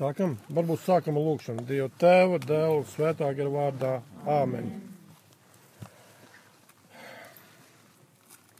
Sākam, 0.00 0.38
varbūt 0.48 0.80
sākam 0.80 1.18
ar 1.20 1.24
lūkšanu. 1.26 1.62
Dieva 1.68 1.90
tēva, 2.00 2.38
dēla, 2.40 2.84
svētā 2.88 3.26
gara 3.36 3.50
vārdā. 3.52 3.90
Āmen. 4.32 4.70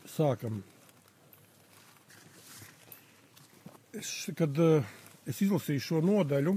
Sākam. 0.04 0.58
Es, 3.96 4.10
kad 4.36 4.60
uh, 4.60 4.90
es 5.24 5.40
izlasīju 5.46 5.86
šo 5.86 6.02
nodaļu, 6.04 6.54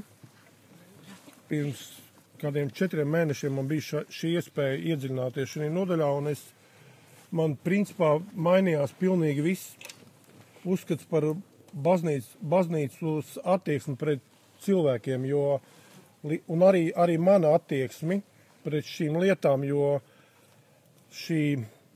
pirms 1.48 1.86
kādiem 2.44 2.74
četriem 2.76 3.08
mēnešiem 3.16 3.56
man 3.56 3.72
bija 3.72 3.88
ša, 3.88 4.04
šī 4.12 4.34
iespēja 4.42 4.84
iedziļināties 4.92 5.56
šajā 5.56 5.72
nodaļā, 5.80 6.12
un 6.20 6.28
es, 6.34 6.44
man 7.32 7.56
principā 7.64 8.18
mainījās 8.36 8.92
pilnīgi 9.00 9.48
viss 9.48 9.96
uzskats 10.68 11.08
par 11.08 11.32
baznīcu, 11.72 12.36
baznīcas 12.44 13.38
attieksmi 13.56 13.96
pret 14.04 14.30
cilvēkiem, 14.64 15.26
jo, 15.30 15.60
un 16.24 16.66
arī, 16.66 16.88
arī 16.96 17.18
mana 17.22 17.54
attieksmi 17.58 18.22
pret 18.64 18.88
šīm 18.88 19.20
lietām, 19.22 19.66
jo 19.68 19.98
šī 21.14 21.42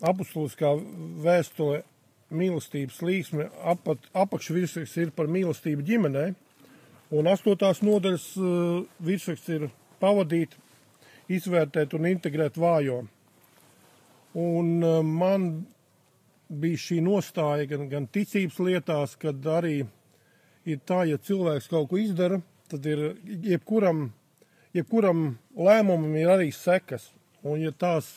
apustuliskā 0.06 0.74
vēstule 1.24 1.82
mīlestības 2.30 3.00
līksme 3.08 3.48
apat, 3.72 4.10
apakšvirsraksts 4.14 5.00
ir 5.00 5.14
par 5.16 5.30
mīlestību 5.32 5.86
ģimenē, 5.88 6.26
un 7.16 7.30
astotās 7.32 7.82
nodaļas 7.86 8.26
uh, 8.42 8.82
virsraksts 9.04 9.54
ir 9.56 9.70
pavadīt, 10.02 10.58
izvērtēt 11.32 11.96
un 11.98 12.08
integrēt 12.12 12.60
vājo. 12.60 13.02
Un 14.38 14.74
uh, 14.84 15.00
man 15.04 15.48
bija 16.48 16.84
šī 16.84 17.00
nostāja 17.04 17.68
gan, 17.72 17.88
gan 17.92 18.08
ticības 18.12 18.60
lietās, 18.64 19.16
kad 19.20 19.48
arī 19.52 19.80
ir 20.68 20.84
tā, 20.88 21.04
ja 21.08 21.18
cilvēks 21.18 21.72
kaut 21.72 21.90
ko 21.92 22.00
izdara, 22.00 22.42
tad 22.72 22.86
ir 22.90 23.04
jebkuram, 23.26 24.08
jebkuram 24.76 25.30
lēmumam 25.56 26.18
ir 26.20 26.34
arī 26.34 26.52
sekas. 26.56 27.12
Un 27.48 27.62
ja 27.62 27.72
tās, 27.72 28.10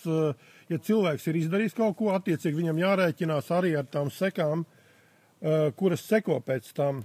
ja 0.71 0.79
cilvēks 0.81 1.29
ir 1.31 1.39
izdarījis 1.43 1.77
kaut 1.77 1.97
ko, 1.99 2.11
attiecīgi 2.17 2.57
viņam 2.57 2.81
jārēķinās 2.81 3.51
arī 3.55 3.75
ar 3.79 3.87
tām 3.87 4.11
sekām, 4.11 4.65
kuras 5.79 6.03
seko 6.09 6.41
pēc 6.43 6.73
tam. 6.75 7.05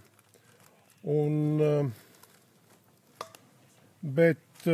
Un, 1.05 1.91
bet, 4.01 4.69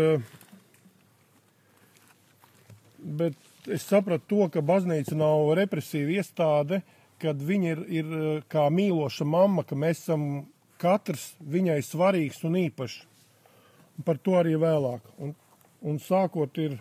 bet 3.20 3.52
es 3.68 3.86
sapratu 3.86 4.26
to, 4.30 4.48
ka 4.54 4.64
baznīca 4.66 5.18
nav 5.18 5.52
represīva 5.60 6.22
iestāde, 6.22 6.82
kad 7.22 7.42
viņa 7.46 7.74
ir, 7.76 7.84
ir 8.02 8.16
eh, 8.18 8.42
kā 8.52 8.68
mīloša 8.74 9.28
mamma, 9.28 9.66
ka 9.68 9.78
mēs 9.78 10.06
esam 10.06 10.46
katrs 10.82 11.32
viņai 11.42 11.80
svarīgs 11.86 12.42
un 12.48 12.58
īpašs. 12.66 13.02
Un 13.98 14.08
par 14.08 14.20
to 14.24 14.38
arī 14.40 14.56
vēlāk. 14.60 15.06
Un, 15.22 15.36
un 15.86 16.00
sākot 16.02 16.58
ir, 16.64 16.80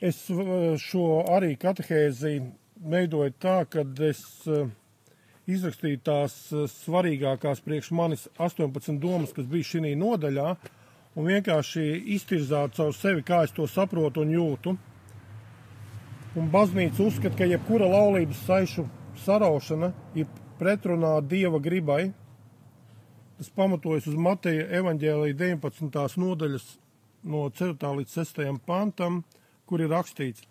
es 0.00 0.22
eh, 0.30 0.78
šo 0.80 1.24
arī 1.34 1.54
katehēzi 1.60 2.38
veidoju 2.94 3.34
tā, 3.42 3.58
ka 3.70 3.84
es 4.08 4.24
eh, 4.48 4.70
izrakstīju 5.50 6.00
tās 6.04 6.38
svarīgākās 6.78 7.60
priekš 7.64 7.92
manis 7.92 8.28
18 8.38 8.98
domas, 9.00 9.34
kas 9.36 9.46
bija 9.50 9.74
šī 9.74 9.92
nodaļā, 10.00 10.56
un 11.14 11.30
vienkārši 11.30 11.84
iztirzāt 12.16 12.74
caur 12.78 12.96
sevi, 12.96 13.22
kā 13.22 13.44
es 13.44 13.52
to 13.54 13.68
saprotu 13.70 14.24
un 14.24 14.32
jūtu 14.34 14.76
un 16.34 16.50
baznīca 16.50 17.02
uzskata, 17.04 17.36
ka 17.38 17.48
jebkura 17.48 17.86
laulības 17.90 18.40
saišu 18.48 18.86
saraušana 19.24 19.92
ir 20.18 20.26
pretrunā 20.58 21.16
Dieva 21.28 21.60
gribai. 21.62 22.12
Tas 23.38 23.50
pamatojas 23.50 24.06
uz 24.06 24.14
Mateja 24.14 24.66
evaņģēlīja 24.78 25.34
19. 25.40 26.18
nodaļas 26.22 26.66
no 27.26 27.48
4. 27.50 27.88
līdz 27.98 28.12
6. 28.20 28.44
pantam, 28.66 29.24
kur 29.66 29.82
ir 29.82 29.90
rakstīts, 29.90 30.44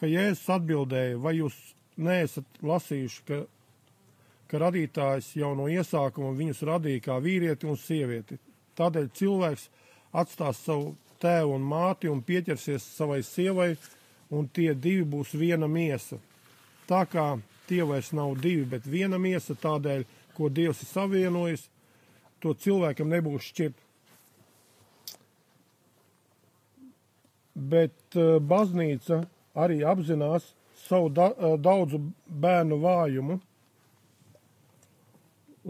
ka 0.00 0.10
Jēzus 0.10 0.48
atbildēja, 0.56 1.20
vai 1.22 1.36
jūs 1.38 1.54
neesat 2.00 2.58
lasījuši, 2.66 3.22
ka, 3.28 3.40
ka 4.50 4.62
radītājs 4.64 5.30
jau 5.38 5.52
no 5.54 5.68
iesākuma 5.70 6.32
viņus 6.34 6.64
radīja 6.66 7.04
kā 7.06 7.20
vīrieti 7.22 7.70
un 7.70 7.78
sievieti. 7.78 8.40
Tādēļ 8.80 9.10
cilvēks 9.14 9.68
atstās 10.10 10.64
savu 10.66 10.96
tēvu 11.22 11.54
un 11.60 11.66
māti 11.70 12.10
un 12.10 12.24
pieķersies 12.26 12.90
savai 12.96 13.22
sievai, 13.22 13.74
un 14.34 14.48
tie 14.48 14.72
divi 14.74 15.06
būs 15.06 15.36
viena 15.38 15.70
miesa. 15.70 16.18
Tā 16.90 17.04
kā 17.06 17.36
tie 17.68 17.84
vairs 17.86 18.10
nav 18.16 18.34
divi, 18.42 18.64
bet 18.66 18.86
viena 18.88 19.18
miesa, 19.18 19.54
tādēļ, 19.54 20.08
ko 20.34 20.48
Dievs 20.50 20.80
ir 20.82 20.88
savienojis, 20.90 21.68
to 22.42 22.54
cilvēkam 22.56 23.10
nebūs 23.12 23.50
šķirt. 23.50 23.86
Bet 27.70 28.16
uh, 28.16 28.38
baznīca 28.40 29.20
arī 29.58 29.82
apzinās 29.84 30.52
savu 30.86 31.10
da, 31.12 31.30
uh, 31.34 31.56
daudzu 31.60 32.00
bērnu 32.26 32.80
vājumu. 32.80 33.38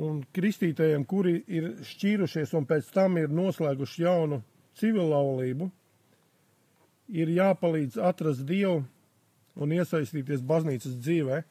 Un 0.00 0.20
kristītajiem, 0.36 1.02
kuri 1.08 1.40
ir 1.50 1.72
šķīrušies 1.82 2.54
un 2.54 2.66
pēc 2.68 2.92
tam 2.94 3.18
ir 3.18 3.32
noslēguši 3.34 4.04
jaunu 4.04 4.38
civilaulību, 4.78 5.66
ir 7.10 7.32
jāpalīdz 7.34 7.98
atrast 8.10 8.46
Dievu 8.46 8.84
un 9.60 9.74
iesaistīties 9.74 10.44
baznīcas 10.46 10.94
dzīvē. 11.02 11.42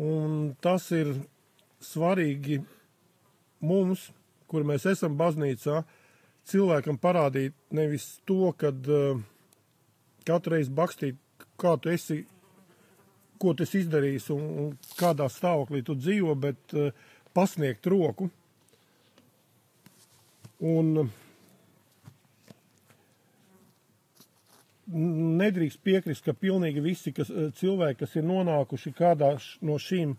Un 0.00 0.54
tas 0.62 0.86
ir 0.94 1.12
svarīgi 1.82 2.60
mums, 3.60 4.08
kur 4.50 4.66
mēs 4.66 4.86
esam 4.90 5.16
baznīcā, 5.18 5.82
cilvēkam 6.50 6.98
parādīt 7.00 7.54
nevis 7.76 8.18
to, 8.28 8.52
kad 8.58 8.90
uh, 8.90 9.20
katru 10.26 10.56
reizi 10.56 10.74
bakstīt, 10.74 11.18
kā 11.60 11.76
tu 11.80 11.92
esi, 11.92 12.24
ko 13.40 13.54
tu 13.54 13.64
esi 13.66 13.84
izdarījis 13.84 14.30
un, 14.34 14.44
un 14.64 14.76
kādā 14.98 15.30
stāvoklī 15.30 15.84
tu 15.86 15.96
dzīvo, 15.98 16.36
bet 16.42 16.76
uh, 16.76 16.90
pasniegt 17.36 17.86
roku. 17.90 18.30
Un 20.60 20.96
uh, 21.04 21.12
nedrīkst 24.92 25.80
piekrist, 25.84 26.24
ka 26.24 26.34
pilnīgi 26.34 26.82
visi 26.82 27.12
kas, 27.14 27.30
eh, 27.30 27.50
cilvēki, 27.54 28.00
kas 28.02 28.16
ir 28.16 28.26
nonākuši 28.26 28.92
kādā 28.96 29.32
no 29.62 29.78
šīm 29.78 30.16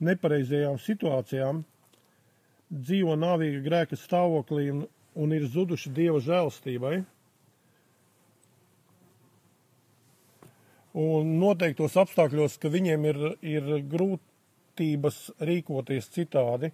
nepareizajām 0.00 0.78
situācijām, 0.78 1.64
dzīvo 2.68 3.16
nāvīga 3.18 3.62
grēka 3.64 3.96
stāvoklī 3.96 4.68
un, 4.72 4.82
un 5.16 5.34
ir 5.34 5.46
zuduši 5.48 5.92
Dieva 5.94 6.20
žēlstībai. 6.24 6.98
Un 10.98 11.34
noteiktos 11.38 11.94
apstākļos, 12.00 12.56
ka 12.58 12.70
viņiem 12.72 13.04
ir, 13.06 13.18
ir 13.44 13.68
grūtības 13.92 15.20
rīkoties 15.44 16.08
citādi, 16.14 16.72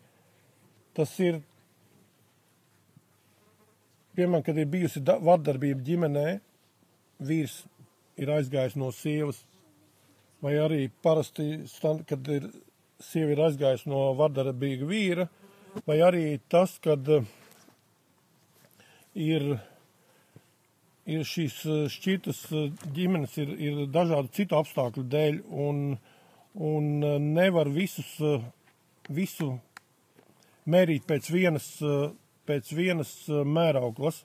tas 0.97 1.13
ir, 1.21 1.43
piemēram, 4.17 4.45
kad 4.47 4.59
ir 4.59 4.71
bijusi 4.71 5.03
vardarbība 5.05 5.85
ģimenē, 5.85 6.29
vīrs 7.25 7.59
ir 8.17 8.31
aizgājis 8.33 8.79
no 8.81 8.91
sievas, 8.95 9.43
vai 10.45 10.55
arī 10.63 10.87
parasti, 11.03 11.65
kad 12.09 12.31
ir 12.33 12.49
sieva 13.03 13.35
ir 13.35 13.43
aizgājusi 13.49 13.91
no 13.91 14.07
vardarbīga 14.17 14.89
vīra, 14.89 15.29
vai 15.83 15.99
arī 16.05 16.25
tas, 16.49 16.77
kad 16.83 17.09
eh, 17.11 17.25
ir, 19.15 19.47
ir 21.07 21.25
šīs 21.29 21.61
eh, 21.67 21.87
šķitas 21.93 22.43
eh, 22.53 22.69
ģimenes 22.97 23.39
ir, 23.43 23.55
ir 23.59 23.81
dažādu 23.93 24.31
citu 24.37 24.59
apstākļu 24.61 25.07
dēļ 25.15 25.41
un, 25.67 25.81
un 26.55 26.93
nevar 27.35 27.71
visus, 27.75 28.13
visu 29.09 29.51
mērīt 30.71 31.09
pēc 31.09 31.33
vienas, 31.33 31.67
pēc 32.49 32.71
vienas 32.73 33.11
mērauklas. 33.29 34.23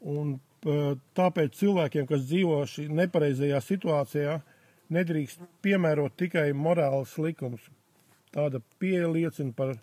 Un 0.00 0.38
tāpēc 1.18 1.58
cilvēkiem, 1.58 2.06
kas 2.08 2.22
dzīvo 2.30 2.62
šī 2.68 2.86
nepareizajā 2.88 3.58
situācijā, 3.66 4.38
nedrīkst 4.96 5.44
piemērot 5.60 6.16
tikai 6.22 6.46
morāls 6.56 7.18
likums. 7.20 7.68
Tāda 8.34 8.60
pieeja 8.82 9.10
liecina 9.10 9.54
par 9.56 9.74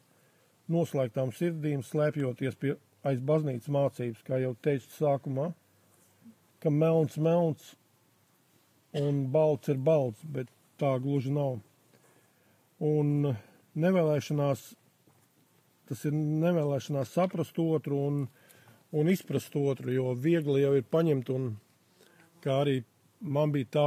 noslēgtām 0.71 1.33
sirdīm, 1.35 1.83
slēpjoties 1.83 2.55
pie 2.59 2.75
aiz 3.07 3.21
baznīcas 3.23 3.71
mācības, 3.71 4.23
kā 4.27 4.39
jau 4.41 4.53
teicu 4.63 4.89
sākumā, 4.95 5.51
ka 6.63 6.71
melns 6.73 7.17
melns 7.17 7.75
un 8.97 9.27
balts 9.31 9.69
ir 9.71 9.77
balts, 9.77 10.23
bet 10.23 10.49
tā 10.81 10.95
gluži 11.03 11.31
nav. 11.35 11.59
Un 12.83 13.33
nevēlēšanās, 13.77 14.63
tas 15.89 16.03
ir 16.07 16.15
nevēlēšanās 16.17 17.13
saprast 17.15 17.59
otru 17.61 18.01
un 18.09 18.27
un 18.91 19.09
izprast 19.11 19.55
otru, 19.55 19.91
jo 19.91 20.13
viegli 20.15 20.61
jau 20.63 20.73
ir 20.77 20.85
paņemt 20.91 21.31
un 21.33 21.47
kā 22.43 22.61
arī 22.63 22.77
man 23.19 23.51
bija 23.51 23.71
tā 23.73 23.85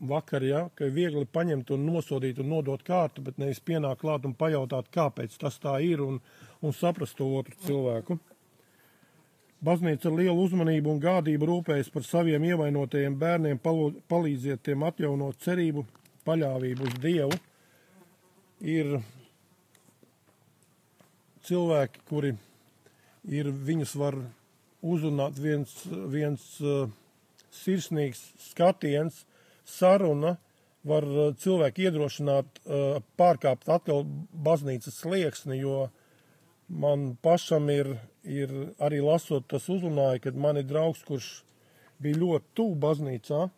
vakar, 0.00 0.44
ja, 0.44 0.66
ka 0.74 0.88
viegli 0.92 1.24
paņemt 1.26 1.70
un 1.74 1.86
nosodīt 1.86 2.40
un 2.42 2.50
nodot 2.52 2.82
kārtu, 2.84 3.22
bet 3.24 3.38
nevis 3.38 3.62
pienākt 3.64 4.02
klāt 4.02 4.26
un 4.28 4.34
pajautāt, 4.38 4.90
kāpēc 4.94 5.36
tas 5.40 5.58
tā 5.62 5.78
ir 5.84 6.02
un, 6.04 6.20
un 6.62 6.74
saprast 6.76 7.16
to 7.18 7.28
otru 7.38 7.56
cilvēku. 7.66 8.18
Baznīca 9.64 10.10
ar 10.10 10.16
lielu 10.18 10.42
uzmanību 10.44 10.90
un 10.92 11.00
gādību 11.00 11.48
rūpējas 11.48 11.88
par 11.94 12.04
saviem 12.04 12.42
ievainotajiem 12.50 13.14
bērniem, 13.16 13.60
palīdziet 14.10 14.64
tiem 14.66 14.84
atjaunot 14.84 15.40
cerību, 15.40 15.86
paļāvību 16.26 16.88
uz 16.88 16.98
Dievu. 17.00 17.38
Ir 18.60 18.98
cilvēki, 21.48 22.02
kuri 22.08 22.34
ir, 23.28 23.48
viņus 23.48 23.94
var 24.00 24.18
uzrunāt 24.84 25.40
viens, 25.40 25.72
viens 26.12 26.44
uh, 26.60 26.90
sirsnīgs 27.54 28.20
skatiens, 28.50 29.22
saruna 29.64 30.36
var 30.84 31.06
uh, 31.08 31.34
cilvēku 31.40 31.86
iedrošināt 31.86 32.62
uh, 32.64 32.98
pārkāpt 33.18 33.68
atkal 33.72 34.04
baznīcas 34.32 35.00
slieksni, 35.00 35.60
jo 35.62 35.88
man 36.68 37.14
pašam 37.22 37.70
ir 37.72 37.96
ir 38.24 38.52
arī 38.82 39.02
lasot 39.04 39.46
tas 39.48 39.68
uzrunāja, 39.68 40.22
kad 40.26 40.36
man 40.36 40.58
ir 40.58 40.66
draugs, 40.68 41.04
kurš 41.06 41.44
bija 42.02 42.18
ļoti 42.18 42.56
tuvu 42.56 42.76
baznīcā, 42.80 43.48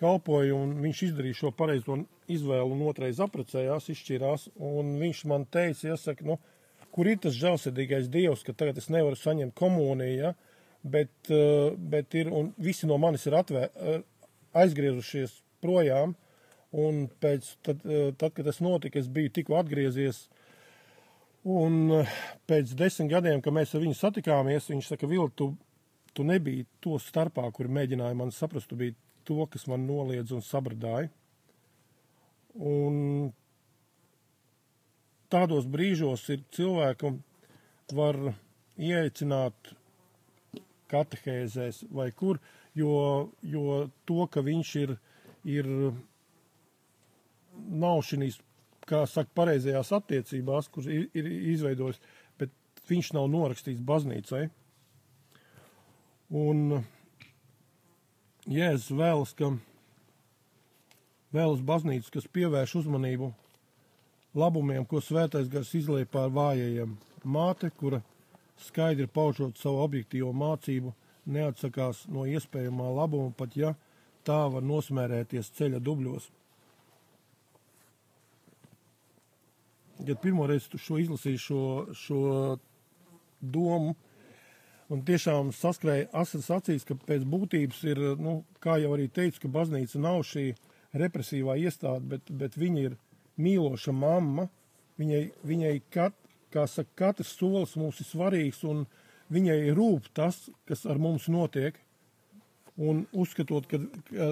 kalpoja 0.00 0.56
un 0.56 0.78
viņš 0.80 1.02
izdarīja 1.10 1.40
šo 1.42 1.52
pareizo 1.56 1.98
izvēlu 2.30 2.74
un 2.74 2.86
otrais 2.88 3.20
aprecējās, 3.20 3.90
izšķirās, 3.92 4.48
un 4.56 4.96
viņš 5.00 5.24
man 5.30 5.44
teica, 5.52 5.92
iesaka, 5.92 6.24
nu, 6.26 6.38
kur 6.94 7.10
ir 7.10 7.20
tas 7.22 7.36
žēlsirdīgais 7.36 8.08
dievs, 8.12 8.44
ka 8.46 8.56
tagad 8.56 8.80
es 8.80 8.88
nevaru 8.92 9.18
saņemt 9.20 9.54
komuniju, 9.58 10.16
ja? 10.16 10.32
bet, 10.80 11.12
eh, 11.28 11.76
bet 11.76 12.16
ir, 12.16 12.32
un 12.32 12.54
visi 12.56 12.88
no 12.88 12.96
manis 12.98 13.26
ir 13.28 13.36
atvē, 13.36 13.68
eh, 13.68 14.00
aizgriezušies 14.56 15.40
projām, 15.62 16.16
un 16.72 17.06
pēc, 17.22 17.54
tad, 17.66 17.82
eh, 17.86 18.12
tad, 18.18 18.34
kad 18.36 18.46
tas 18.46 18.62
notika, 18.64 18.98
es 18.98 19.10
biju 19.10 19.32
tikko 19.40 19.58
atgriezies 19.60 20.28
Un 21.48 21.88
eh, 21.96 22.08
pēc 22.44 22.74
desmit 22.76 23.08
gadiem, 23.14 23.40
kad 23.40 23.54
mēs 23.56 23.72
ar 23.72 23.80
viņu 23.80 23.96
satikāmies, 23.96 24.68
viņš 24.68 24.90
saka, 24.92 25.08
Vil, 25.08 25.30
tu, 25.32 25.54
tu 26.12 26.24
nebija 26.24 26.66
to 26.84 26.98
starpā, 27.00 27.46
kuri 27.52 27.72
mēģināja 27.72 28.16
man 28.18 28.30
saprast, 28.30 28.68
tu 28.68 28.76
biji 28.76 28.96
to, 29.24 29.46
kas 29.48 29.64
man 29.66 29.86
noliedz 29.88 30.34
un 30.36 30.44
sabradāja. 30.44 31.08
Un 32.60 33.32
tādos 35.32 35.64
brīžos 35.64 36.26
ir 36.34 36.44
cilvēku 36.52 37.14
var 37.96 38.18
ieaicināt 38.76 39.72
katehēzēs 40.90 41.86
vai 41.94 42.10
kur, 42.12 42.40
jo, 42.78 42.94
jo 43.42 43.82
to, 44.08 44.26
ka 44.30 44.42
viņš 44.44 44.70
ir, 44.82 44.94
ir 45.48 45.68
nav 47.70 48.02
šīs 48.06 48.40
kā 48.90 49.04
saka, 49.06 49.30
pareizajās 49.38 49.92
attiecībās, 49.94 50.70
kuras 50.72 50.88
ir, 50.90 51.08
ir 51.14 51.28
izveidojis, 51.54 52.00
bet 52.40 52.54
viņš 52.90 53.12
nav 53.16 53.28
norakstīts 53.30 53.84
baznīcai. 53.86 54.48
Un 56.30 56.80
Jēzus 58.50 58.94
vēlas, 58.96 59.34
ka 59.36 59.52
vēlas 61.34 61.62
baznīcu, 61.66 62.10
kas 62.14 62.30
pievērš 62.34 62.80
uzmanību 62.82 63.32
labumiem, 64.38 64.86
ko 64.86 65.02
svētais 65.02 65.50
gars 65.50 65.74
izlēja 65.74 66.08
pār 66.10 66.30
vājajiem. 66.34 66.96
Māte, 67.26 67.70
kura 67.76 68.00
skaidri 68.60 69.06
paužot 69.10 69.58
savu 69.60 69.82
objektīvo 69.84 70.32
mācību, 70.36 70.94
neatsakās 71.32 72.04
no 72.12 72.26
iespējamā 72.28 72.90
labuma, 72.96 73.32
pat 73.36 73.56
ja 73.56 73.74
tā 74.26 74.42
var 74.52 74.66
nosmērēties 74.66 75.52
ceļa 75.56 75.80
dubļos. 75.84 76.30
kad 80.06 80.20
pirmo 80.20 80.46
reizi 80.46 80.78
šo 80.78 80.98
izlasīju 80.98 81.38
šo, 81.38 81.62
šo 81.92 82.20
domu, 83.40 83.94
un 84.90 85.02
tiešām 85.06 85.52
saskrēja 85.54 86.08
asins 86.22 86.50
acīs, 86.50 86.86
ka 86.88 86.96
pēc 87.06 87.24
būtības 87.28 87.82
ir, 87.90 88.00
nu, 88.20 88.40
kā 88.62 88.78
jau 88.82 88.94
arī 88.96 89.08
teicu, 89.12 89.44
ka 89.44 89.52
baznīca 89.60 90.00
nav 90.02 90.22
šī 90.26 90.50
represīvā 91.00 91.56
iestāde, 91.60 92.02
bet, 92.14 92.32
bet 92.32 92.58
viņa 92.58 92.86
ir 92.88 92.96
mīloša 93.40 93.94
mamma, 93.94 94.48
viņai, 95.00 95.22
viņai 95.46 95.76
kat, 95.94 96.16
kā 96.50 96.66
saka, 96.66 96.90
katrs 96.98 97.36
solis 97.38 97.76
mums 97.78 98.00
ir 98.02 98.08
svarīgs, 98.08 98.64
un 98.66 98.86
viņai 99.30 99.60
rūp 99.76 100.10
tas, 100.16 100.48
kas 100.68 100.84
ar 100.90 100.98
mums 100.98 101.28
notiek, 101.30 101.78
un 102.80 103.04
uzskatot, 103.12 103.66
ka, 103.68 103.78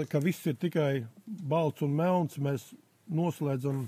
ka 0.08 0.20
viss 0.24 0.46
ir 0.48 0.56
tikai 0.60 1.04
balts 1.26 1.84
un 1.84 1.94
melns, 1.96 2.38
mēs 2.40 2.70
noslēdzam 3.08 3.86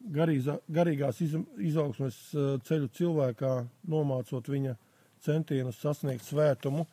garīzā, 0.00 0.58
garīgās 0.72 1.20
iz, 1.24 1.36
izaugsmes 1.70 2.18
eh, 2.34 2.52
ceļu 2.66 2.90
cilvēkā, 2.96 3.52
nomācot 3.92 4.48
viņa 4.48 4.76
centienus 5.24 5.80
sasniegt 5.82 6.24
svētumu, 6.24 6.86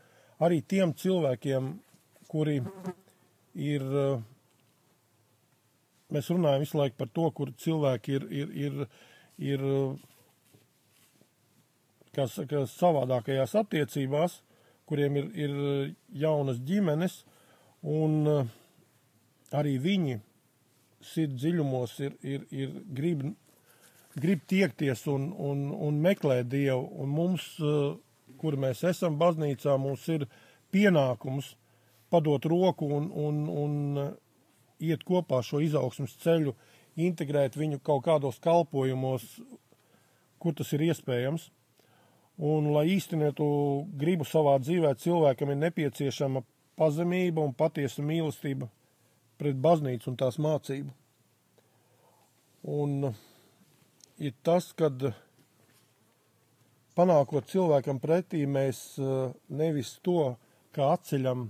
arī 0.44 0.62
tiem 0.62 0.94
cilvēkiem, 0.98 1.72
kuri 2.28 2.60
ir, 3.56 3.88
eh, 4.04 4.20
mēs 6.14 6.30
runājam 6.34 6.66
visu 6.66 6.82
laiku 6.82 7.00
par 7.00 7.14
to, 7.14 7.32
kur 7.32 7.54
cilvēki 7.66 8.20
ir, 8.20 8.28
ir, 8.44 8.54
ir, 8.68 8.86
ir 9.54 9.66
kā 12.18 12.28
saka, 12.32 12.66
savādākajās 12.72 13.56
attiecībās, 13.62 14.42
kuriem 14.90 15.20
ir, 15.20 15.28
ir 15.36 15.58
jaunas 16.24 16.60
ģimenes, 16.66 17.22
un 17.86 18.18
eh, 18.32 18.50
arī 19.58 19.78
viņi 19.84 20.18
sirds 21.04 21.38
dziļumos 21.42 21.98
ir, 22.04 22.16
ir, 22.26 22.48
ir 22.52 22.74
grib, 22.98 23.24
grib 24.18 24.44
tiekties 24.50 25.06
un, 25.12 25.30
un, 25.32 25.68
un 25.72 26.00
meklēt 26.04 26.50
Dievu. 26.52 26.88
Un 27.04 27.14
mums, 27.14 27.50
eh, 27.62 27.92
kur 28.42 28.58
mēs 28.60 28.84
esam 28.88 29.20
baznīcā, 29.22 29.78
mums 29.82 30.08
ir 30.14 30.28
pienākums 30.74 31.54
padot 32.12 32.44
roku 32.48 32.90
un, 32.98 33.12
un, 33.12 33.44
un 33.66 34.02
eh, 34.04 34.10
iet 34.90 35.06
kopā 35.08 35.44
šo 35.46 35.62
izaugsmas 35.64 36.16
ceļu, 36.24 36.56
integrēt 36.98 37.58
viņu 37.60 37.82
kaut 37.86 38.06
kādos 38.08 38.40
kalpojumos, 38.42 39.26
kur 40.42 40.56
tas 40.58 40.74
ir 40.74 40.88
iespējams. 40.90 41.52
Un, 42.38 42.70
lai 42.70 42.86
īstenētu 42.94 43.46
gribu 43.98 44.26
savā 44.28 44.58
dzīvē, 44.62 44.94
cilvēkam 45.02 45.52
ir 45.54 45.62
nepieciešama 45.64 46.44
pazemība 46.78 47.42
un 47.42 47.56
patiesa 47.58 48.04
mīlestība 48.06 48.70
pret 49.42 49.58
baznīcu 49.62 50.12
un 50.12 50.18
tās 50.20 50.38
mācību. 50.42 50.94
Un 52.78 53.10
ir 54.22 54.36
tas, 54.46 54.70
kad 54.78 55.10
panākot 56.98 57.50
cilvēkam 57.50 58.02
pretī, 58.02 58.44
mēs 58.46 59.00
nevis 59.50 59.96
to, 60.06 60.36
kā 60.74 60.92
atceļam 60.94 61.48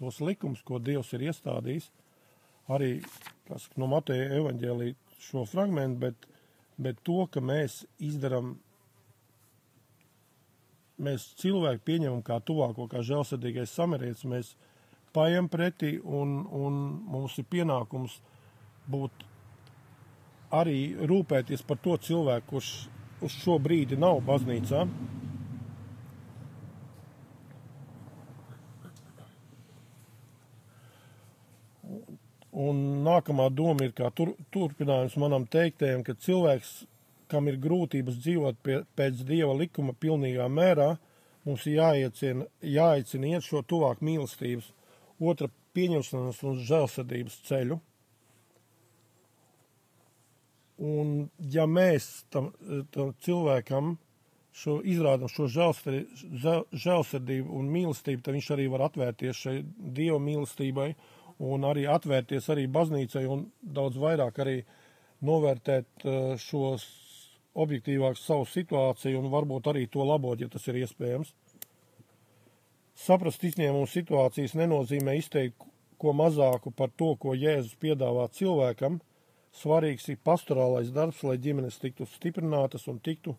tos 0.00 0.20
likumus, 0.20 0.64
ko 0.66 0.80
Dievs 0.82 1.12
ir 1.16 1.28
iestādījis, 1.30 1.88
arī 2.72 2.98
kas, 3.48 3.68
no 3.80 3.88
Mateja 3.88 4.30
evaņģēlī 4.40 4.94
šo 5.24 5.44
fragmentu, 5.48 6.00
bet, 6.06 6.28
bet 6.80 7.00
to, 7.06 7.24
ka 7.30 7.40
mēs 7.44 7.84
izdaram, 8.02 8.56
mēs 11.02 11.26
cilvēku 11.40 11.82
pieņemam 11.88 12.22
kā 12.26 12.38
tuvāko, 12.46 12.86
kā 12.90 13.02
žēlsirdīgais 13.06 13.74
samarietis, 13.74 14.24
mēs 14.30 14.54
paiem 15.14 15.48
pretī, 15.50 15.96
un, 16.02 16.42
un 16.50 16.80
mums 17.10 17.38
ir 17.38 17.46
pienākums 17.50 18.18
būt 18.90 19.26
arī 20.54 20.94
rūpēties 21.10 21.64
par 21.66 21.80
to 21.82 21.96
cilvēku, 21.98 22.54
kurš 22.54 22.72
uz 23.24 23.36
šo 23.42 23.58
brīdi 23.62 23.98
nav 23.98 24.20
baznīcā. 24.26 24.84
Un 32.64 32.82
nākamā 33.02 33.48
doma 33.50 33.88
ir 33.88 33.94
kā 33.98 34.12
tur, 34.14 34.36
turpinājums 34.54 35.16
manam 35.18 35.46
teiktējam, 35.50 36.04
ka 36.06 36.14
cilvēks, 36.14 36.84
kam 37.30 37.48
ir 37.50 37.58
grūtības 37.62 38.18
dzīvot 38.20 38.60
pie, 38.62 38.82
pēc 38.96 39.24
dieva 39.28 39.54
likuma 39.56 39.94
pilnīgā 40.00 40.46
mērā, 40.50 40.94
mums 41.44 41.66
jāiecina, 41.68 42.46
jāicina 42.60 43.34
iet 43.34 43.46
šo 43.46 43.64
tuvāk 43.68 44.02
mīlestības 44.04 44.70
otra 45.20 45.50
pieņemšanas 45.74 46.40
un 46.46 46.62
žēlsirdības 46.68 47.40
ceļu. 47.48 47.80
Un 50.84 51.12
ja 51.54 51.66
mēs 51.70 52.24
tam, 52.34 52.50
tam 52.94 53.12
cilvēkam 53.22 53.94
šo 54.54 54.78
izrādam 54.86 55.30
šo 55.30 55.46
žēlsirdību 55.50 57.58
un 57.58 57.70
mīlestību, 57.74 58.22
tad 58.22 58.36
viņš 58.36 58.50
arī 58.54 58.66
var 58.70 58.86
atvērties 58.88 59.42
šai 59.46 59.56
Dieva 59.66 60.20
mīlestībai 60.22 60.92
un 61.42 61.66
arī 61.66 61.88
atvērties 61.90 62.46
arī 62.54 62.68
baznīcai 62.70 63.24
un 63.30 63.48
daudz 63.62 63.98
vairāk 63.98 64.38
arī 64.44 64.60
novērtēt 65.24 66.06
eh, 66.06 66.36
šos 66.38 66.84
objektīvāk 67.54 68.18
savu 68.18 68.48
situāciju 68.50 69.20
un 69.20 69.30
varbūt 69.32 69.70
arī 69.70 69.86
to 69.90 70.04
labot, 70.06 70.40
ja 70.40 70.48
tas 70.50 70.66
ir 70.68 70.82
iespējams. 70.82 71.34
Saprast 72.94 73.42
izņēmumu 73.44 73.86
situācijas 73.90 74.54
nenozīmē 74.58 75.16
izteikt 75.18 75.62
neko 76.04 76.12
mazāku 76.12 76.70
par 76.70 76.90
to, 76.90 77.16
ko 77.16 77.34
Jēzus 77.34 77.76
piedāvā 77.80 78.28
cilvēkam. 78.28 79.00
Svarīgs 79.54 80.08
ir 80.10 80.18
pastorālais 80.20 80.90
darbs, 80.92 81.22
lai 81.22 81.38
ģimenes 81.38 81.78
tiktu 81.80 82.04
stiprinātas 82.04 82.88
un 82.88 82.98
tiktu 82.98 83.36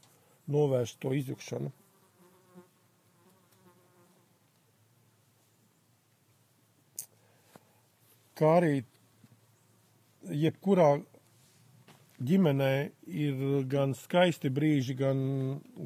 novērst 0.48 0.98
to 1.00 1.13
izjukšanu. 1.13 1.72
Kā 8.36 8.57
arī 8.57 8.84
jebkurā 10.25 11.03
ģimenē 12.24 12.74
ir 13.12 13.43
gan 13.72 13.93
skaisti 13.98 14.51
brīži, 14.53 14.95
gan, 15.00 15.19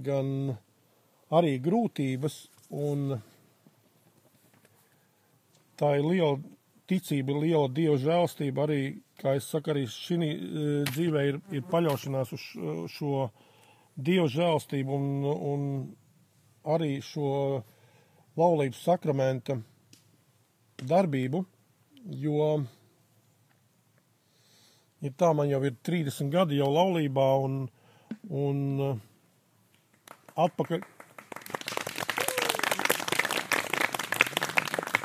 gan 0.06 0.56
arī 1.34 1.58
grūtības, 1.64 2.38
tā 5.80 5.92
ir 5.98 6.06
liela 6.06 6.38
ticība, 6.90 7.38
liela 7.38 7.70
dieva 7.72 7.98
žēlstība. 8.02 8.66
Arī, 8.66 8.82
kā 9.22 9.36
es 9.40 9.50
saku, 9.50 9.74
arī 9.74 9.86
šī 9.90 10.18
e, 10.26 10.36
dzīvē 10.90 11.26
ir, 11.32 11.40
ir 11.54 11.66
paļaušanās 11.70 12.34
uz 12.36 12.46
šo 12.94 13.30
dieva 14.00 14.28
žēlstību 14.32 14.96
un, 14.96 15.10
un 15.54 15.62
arī 16.70 17.00
šo 17.04 17.62
laulības 18.40 18.82
sakramenta 18.86 19.60
darbību, 20.90 21.44
jo 22.24 22.52
ja 25.06 25.12
tā 25.18 25.34
man 25.36 25.50
jau 25.52 25.62
ir 25.68 25.76
30 25.86 26.32
gadi 26.34 26.60
jau 26.60 26.70
laulībā 26.74 27.28
un, 27.46 27.60
un 28.30 28.64
e, 28.86 28.94
atpakaļ 30.36 30.86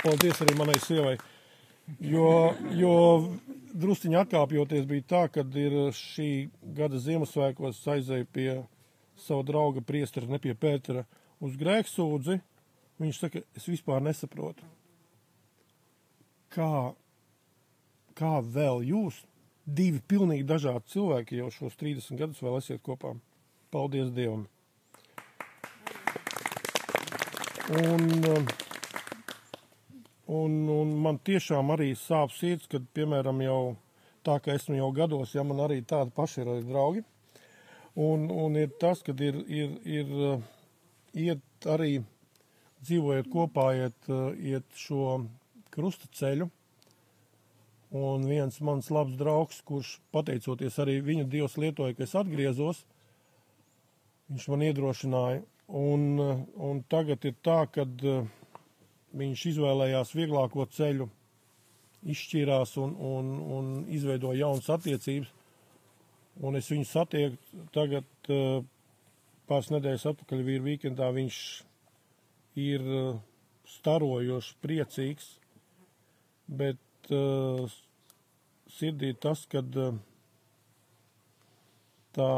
paldies 0.04 0.42
arī 0.44 0.54
manai 0.58 0.76
sievai. 0.84 1.16
Jo, 2.04 2.28
jo 2.76 2.94
drusciņā 3.76 4.24
atkāpjoties 4.24 4.86
bija 4.88 5.04
tā, 5.08 5.22
ka 5.32 5.44
ir 5.60 5.76
šī 5.96 6.30
gada 6.76 7.00
Ziemassvētkos 7.00 7.82
aizēju 7.96 8.28
pie 8.32 8.48
sava 9.20 9.44
drauga 9.46 9.82
priestera, 9.84 10.28
ne 10.28 10.40
pie 10.40 10.54
Pētera, 10.56 11.04
uz 11.44 11.56
grēksūdzi. 11.60 12.40
Viņš 13.02 13.20
saka, 13.20 13.42
es 13.58 13.64
vispār 13.66 14.02
nesaprotu, 14.04 14.62
kā, 16.54 16.94
kā 18.14 18.34
vēl 18.54 18.84
jūs, 18.86 19.18
divi 19.66 20.02
pilnīgi 20.08 20.46
dažādi 20.48 20.94
cilvēki, 20.94 21.40
jau 21.42 21.52
šos 21.54 21.78
30 21.80 22.20
gadus 22.20 22.42
vēl 22.44 22.58
esiet 22.60 22.82
kopā. 22.84 23.14
Paldies 23.74 24.12
Dievam! 24.14 24.46
Un 27.74 28.46
Un, 30.24 30.52
un 30.72 30.92
man 31.04 31.18
tiešām 31.20 31.74
arī 31.74 31.90
sāp 32.00 32.32
sirds, 32.32 32.64
kad, 32.72 32.84
piemēram, 32.96 33.42
jau 33.44 33.76
tā, 34.24 34.38
ka 34.40 34.54
esmu 34.56 34.78
jau 34.78 34.88
gados, 34.96 35.34
ja 35.36 35.44
man 35.44 35.60
arī 35.66 35.82
tādi 35.84 36.14
paši 36.16 36.40
ir 36.40 36.50
arī 36.54 36.64
draugi. 36.64 37.02
Un, 38.00 38.24
un 38.32 38.56
ir 38.56 38.72
tas, 38.80 39.02
kad 39.04 39.20
ir, 39.20 39.36
ir, 39.46 39.74
ir 39.84 40.14
iet 41.12 41.68
arī 41.68 41.98
dzīvojot 42.80 43.28
kopā, 43.30 43.68
iet, 43.84 44.08
iet 44.40 44.80
šo 44.80 45.20
krusta 45.74 46.08
ceļu. 46.16 46.48
Un 47.94 48.24
viens 48.26 48.56
mans 48.66 48.88
labs 48.90 49.14
draugs, 49.14 49.60
kurš 49.62 49.98
pateicoties 50.14 50.80
arī 50.82 50.96
viņu 51.04 51.28
dievs 51.30 51.54
lietoja, 51.62 51.94
ka 51.94 52.02
es 52.02 52.14
atgriezos, 52.18 52.80
viņš 54.32 54.46
man 54.50 54.64
iedrošināja. 54.66 55.44
Un, 55.78 56.18
un 56.58 56.80
tagad 56.90 57.22
ir 57.24 57.36
tā, 57.46 57.60
kad 57.72 58.02
uh, 58.02 58.26
viņš 59.14 59.44
izvēlējās 59.52 60.10
vieglāko 60.18 60.66
ceļu, 60.74 61.06
izšķīrās 62.10 62.74
un, 62.82 62.96
un, 62.98 63.30
un 63.56 63.70
izveidoja 63.94 64.42
jaunas 64.42 64.68
attiecības. 64.74 65.30
Un 66.42 66.58
es 66.58 66.68
viņu 66.72 66.88
satieku 66.90 67.62
tagad 67.72 68.34
uh, 68.34 68.58
pāris 69.46 69.70
nedēļas 69.70 70.08
atpakaļ 70.10 70.44
vīru 70.50 70.66
vīkendā. 70.66 71.12
Viņš 71.14 71.38
ir 72.60 72.84
uh, 72.90 73.22
starojošs, 73.70 74.56
priecīgs, 74.66 75.30
bet 76.50 77.14
uh, 77.14 77.70
sirdī 78.74 79.12
tas, 79.20 79.44
kad 79.50 79.76
uh, 79.80 79.96
tā, 82.16 82.30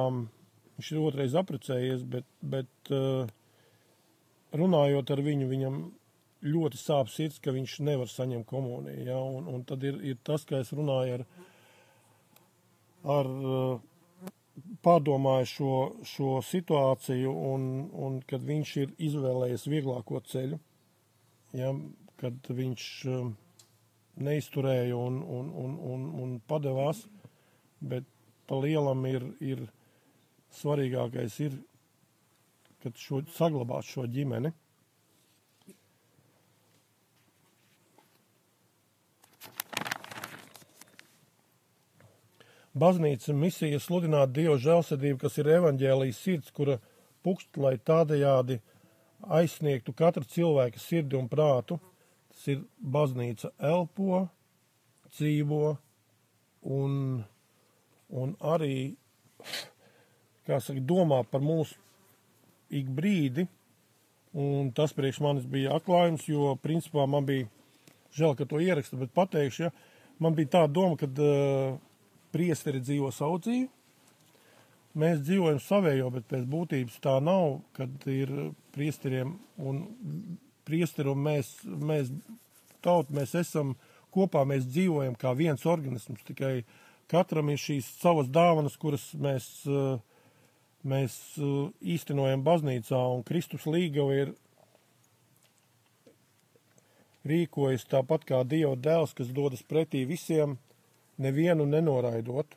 viņš 0.77 0.93
ir 0.93 1.03
otrais 1.03 1.37
aprecējies, 1.39 2.05
bet, 2.17 2.29
bet 2.43 2.93
uh, 2.95 3.29
runājot 4.57 5.13
ar 5.13 5.23
viņu, 5.27 5.49
viņam 5.51 5.81
ļoti 6.47 6.79
sāp 6.81 7.11
sirds, 7.11 7.41
ka 7.43 7.55
viņš 7.55 7.79
nevar 7.87 8.11
saņemt 8.11 8.47
komuniju. 8.49 9.05
Ja? 9.09 9.19
Un, 9.21 9.49
un 9.51 9.65
tad 9.67 9.85
ir, 9.87 9.99
ir 10.05 10.19
tas, 10.27 10.45
ka 10.49 10.61
es 10.63 10.73
runāju 10.77 11.19
ar, 11.19 11.27
ar 13.17 13.31
pārdomāju 14.87 15.49
šo, 15.51 15.73
šo 16.07 16.37
situāciju, 16.45 17.33
un, 17.53 17.67
un 18.07 18.21
kad 18.29 18.45
viņš 18.47 18.77
ir 18.85 18.95
izvēlējies 19.09 19.67
vieglāko 19.71 20.23
ceļu, 20.31 20.61
ja? 21.57 21.73
kad 22.21 22.53
viņš 22.61 22.87
neizturēja 24.17 24.97
un, 24.97 25.21
un, 25.23 25.49
un, 25.65 25.79
un, 25.93 26.05
un 26.23 26.37
padevās, 26.49 27.05
bet 27.81 28.07
pa 28.47 28.59
lielam 28.63 29.05
ir, 29.09 29.25
ir 29.41 29.65
svarīgākais 30.57 31.41
ir, 31.45 31.59
kad 32.85 32.97
šo, 33.01 33.23
saglabāt 33.37 33.89
šo 33.89 34.07
ģimeni. 34.11 34.53
Baznīca 42.77 43.33
misija 43.33 43.81
sludināt 43.81 44.35
Dievu 44.37 44.59
žēlsirdību, 44.61 45.23
kas 45.23 45.39
ir 45.41 45.49
evaņģēlijas 45.49 46.19
sirds, 46.21 46.53
kura 46.53 46.77
pukšt, 47.25 47.57
lai 47.57 47.79
tādējādi 47.81 48.59
aizsniegtu 49.33 49.95
katru 49.97 50.27
cilvēku 50.29 50.83
sirdi 50.83 51.17
un 51.17 51.31
prātu. 51.33 51.79
Ir 52.53 52.63
baznīca 52.79 53.51
elpo, 53.59 54.27
dzīvo 55.17 55.77
un, 56.77 56.95
un 58.09 58.35
arī, 58.55 58.77
kā 60.47 60.61
saka, 60.63 60.83
domā 60.83 61.23
par 61.31 61.43
mūsu 61.43 61.79
ik 62.71 62.91
brīdi. 62.95 63.47
Un 64.37 64.71
tas 64.77 64.93
priekš 64.93 65.23
manis 65.25 65.47
bija 65.49 65.79
atklājums, 65.79 66.27
jo 66.29 66.55
principā 66.61 67.07
man 67.09 67.25
bija 67.29 67.49
žēl, 68.17 68.35
ka 68.37 68.47
to 68.49 68.61
ierakstu, 68.61 68.99
bet 69.01 69.15
pateikšu, 69.17 69.67
ja, 69.67 69.71
man 70.21 70.37
bija 70.37 70.53
tā 70.59 70.63
doma, 70.69 70.99
ka 71.01 71.09
uh, 71.09 71.79
priesteri 72.35 72.83
dzīvo 72.85 73.11
savu 73.15 73.41
dzīvi. 73.45 73.67
Mēs 74.97 75.21
dzīvojam 75.25 75.59
savējo, 75.61 76.09
bet 76.15 76.29
pēc 76.31 76.45
būtības 76.49 77.01
tā 77.05 77.19
nav, 77.21 77.59
kad 77.77 78.07
ir 78.09 78.31
priesteriem 78.73 79.35
un 79.61 79.83
priesteri 80.67 81.13
un 81.13 81.23
mēs, 81.25 81.53
mēs 81.65 82.11
taut, 82.85 83.11
mēs 83.15 83.35
esam 83.39 83.75
kopā, 84.15 84.45
mēs 84.49 84.67
dzīvojam 84.71 85.17
kā 85.21 85.33
viens 85.37 85.67
organisms, 85.69 86.25
tikai 86.27 86.61
katram 87.11 87.53
ir 87.53 87.61
šīs 87.61 87.89
savas 88.01 88.31
dāvanas, 88.33 88.79
kuras 88.81 89.11
mēs, 89.21 89.49
mēs 90.87 91.17
īstenojam 91.97 92.45
baznīcā, 92.47 93.01
un 93.17 93.25
Kristus 93.27 93.67
līgava 93.71 94.21
ir 94.25 94.35
rīkojas 97.27 97.87
tāpat 97.91 98.27
kā 98.29 98.43
Dieva 98.47 98.77
dēls, 98.79 99.15
kas 99.17 99.33
dodas 99.35 99.65
pretī 99.67 100.05
visiem, 100.09 100.57
nevienu 101.19 101.67
nenoraidot. 101.69 102.57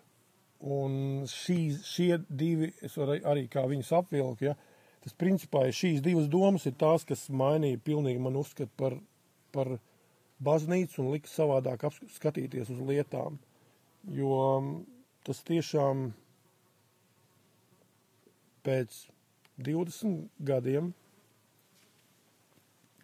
Un 0.59 1.23
šīs, 1.31 1.85
šie 1.87 2.17
divi, 2.27 2.73
es 2.83 2.97
varu 2.99 3.15
arī 3.31 3.45
kā 3.51 3.63
viņus 3.69 3.93
apvilkt, 3.95 4.43
ja, 4.43 4.57
tas 5.03 5.15
principā 5.15 5.65
ir 5.67 5.75
šīs 5.75 6.01
divas 6.05 6.29
domas 6.31 6.67
ir 6.69 6.75
tās, 6.79 7.05
kas 7.07 7.27
mainīja 7.31 7.79
pilnīgi 7.83 8.21
man 8.23 8.39
uzskatu 8.39 8.71
par, 8.79 8.97
par 9.55 9.77
baznīcu 10.43 11.03
un 11.03 11.13
lika 11.15 11.31
savādāk 11.31 11.85
skatīties 12.15 12.71
uz 12.73 12.81
lietām. 12.89 13.39
Jo 14.15 14.39
tas 15.27 15.43
tiešām 15.47 16.09
pēc 18.63 19.03
20 19.59 20.27
gadiem 20.47 20.93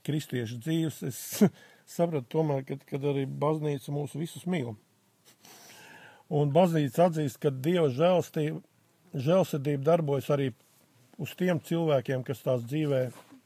kristiešu 0.05 0.59
dzīves 0.61 1.01
es 1.09 1.19
sapratu 1.95 2.27
tomēr, 2.37 2.63
ka, 2.67 2.77
kad 2.89 3.05
arī 3.11 3.25
baznīca 3.25 3.93
mūs 3.93 4.15
visus 4.17 4.45
mīl. 4.49 4.75
Un 6.33 6.51
baznīca 6.53 7.09
atzīst, 7.09 7.37
ka 7.41 7.51
Dieva 7.53 7.89
žēlsirdība 7.93 9.83
darbojas 9.85 10.31
arī 10.33 10.51
uz 11.21 11.35
tiem 11.39 11.61
cilvēkiem, 11.63 12.23
kas 12.27 12.43
tās 12.43 12.63
dzīvē 12.67 13.01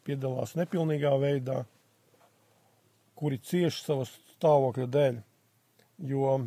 piedalās 0.08 0.56
nepilnīgā 0.58 1.12
veidā, 1.22 1.64
kuri 3.20 3.40
cieši 3.44 3.84
savas 3.84 4.14
stāvokļa 4.36 4.88
dēļ. 4.96 5.20
Jo 6.10 6.38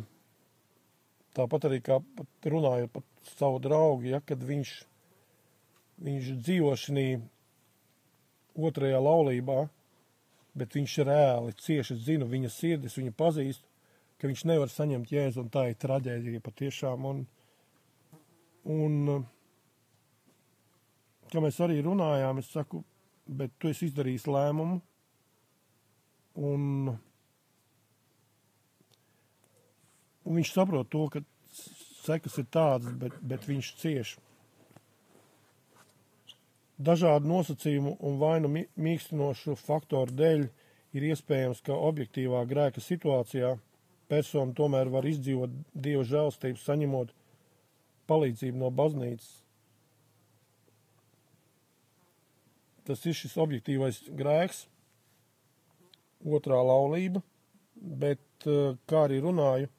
tāpat 1.37 1.69
arī 1.69 1.79
kā 1.85 1.99
runājot 2.49 2.91
par 2.93 3.05
savu 3.35 3.61
draugu, 3.63 4.09
ja, 4.09 4.19
kad 4.25 4.41
viņš, 4.43 4.73
viņš 6.03 6.31
dzīvo 6.41 6.73
šī 6.79 7.05
otrajā 8.53 8.99
laulībā, 9.01 9.67
bet 10.57 10.75
viņš 10.77 10.97
reāli 11.07 11.53
cieši 11.57 11.97
zina 12.05 12.27
viņa 12.29 12.49
sirdis, 12.53 12.97
viņa 12.97 13.13
pazīst, 13.17 13.63
ka 14.21 14.29
viņš 14.29 14.43
nevar 14.49 14.69
saņemt 14.71 15.13
jēzu, 15.13 15.43
un 15.43 15.53
tā 15.53 15.67
ir 15.71 15.79
traģēdija 15.81 16.41
patiešām. 16.43 17.07
Un, 17.09 17.23
un, 18.69 18.99
kā 21.33 21.41
mēs 21.43 21.59
arī 21.63 21.81
runājām, 21.85 22.39
es 22.41 22.51
saku, 22.53 22.83
bet 23.27 23.53
tu 23.59 23.71
esi 23.71 23.87
izdarījis 23.89 24.27
lēmumu, 24.29 24.79
un, 26.49 26.93
un 30.23 30.37
viņš 30.39 30.53
saprot 30.53 30.91
to, 30.93 31.07
ka 31.13 31.23
sekas 32.03 32.37
ir 32.41 32.47
tādas, 32.53 32.93
bet, 32.99 33.17
bet 33.21 33.47
viņš 33.49 33.73
cieš. 33.81 34.15
Dažādu 36.83 37.29
nosacījumu 37.29 37.95
un 38.03 38.17
vainu 38.19 38.49
mīkstinošu 38.51 39.55
faktoru 39.61 40.15
dēļ 40.17 40.47
ir 40.97 41.05
iespējams, 41.11 41.61
ka 41.65 41.77
objektīvā 41.77 42.41
grēka 42.49 42.81
situācijā 42.83 43.53
persona 44.09 44.53
tomēr 44.57 44.91
var 44.93 45.05
izdzīvot 45.07 45.53
Dieva 45.73 46.03
žēlstību, 46.07 46.59
saņemot 46.59 47.13
palīdzību 48.09 48.59
no 48.59 48.73
baznīcas. 48.73 49.42
Tas 52.87 53.05
ir 53.07 53.15
šis 53.15 53.37
objektīvais 53.39 54.01
grēks, 54.11 54.65
otrā 56.23 56.59
laulība, 56.63 57.21
bet, 57.75 58.23
eh, 58.45 58.75
kā 58.87 59.07
arī 59.07 59.21
runāju, 59.23 59.69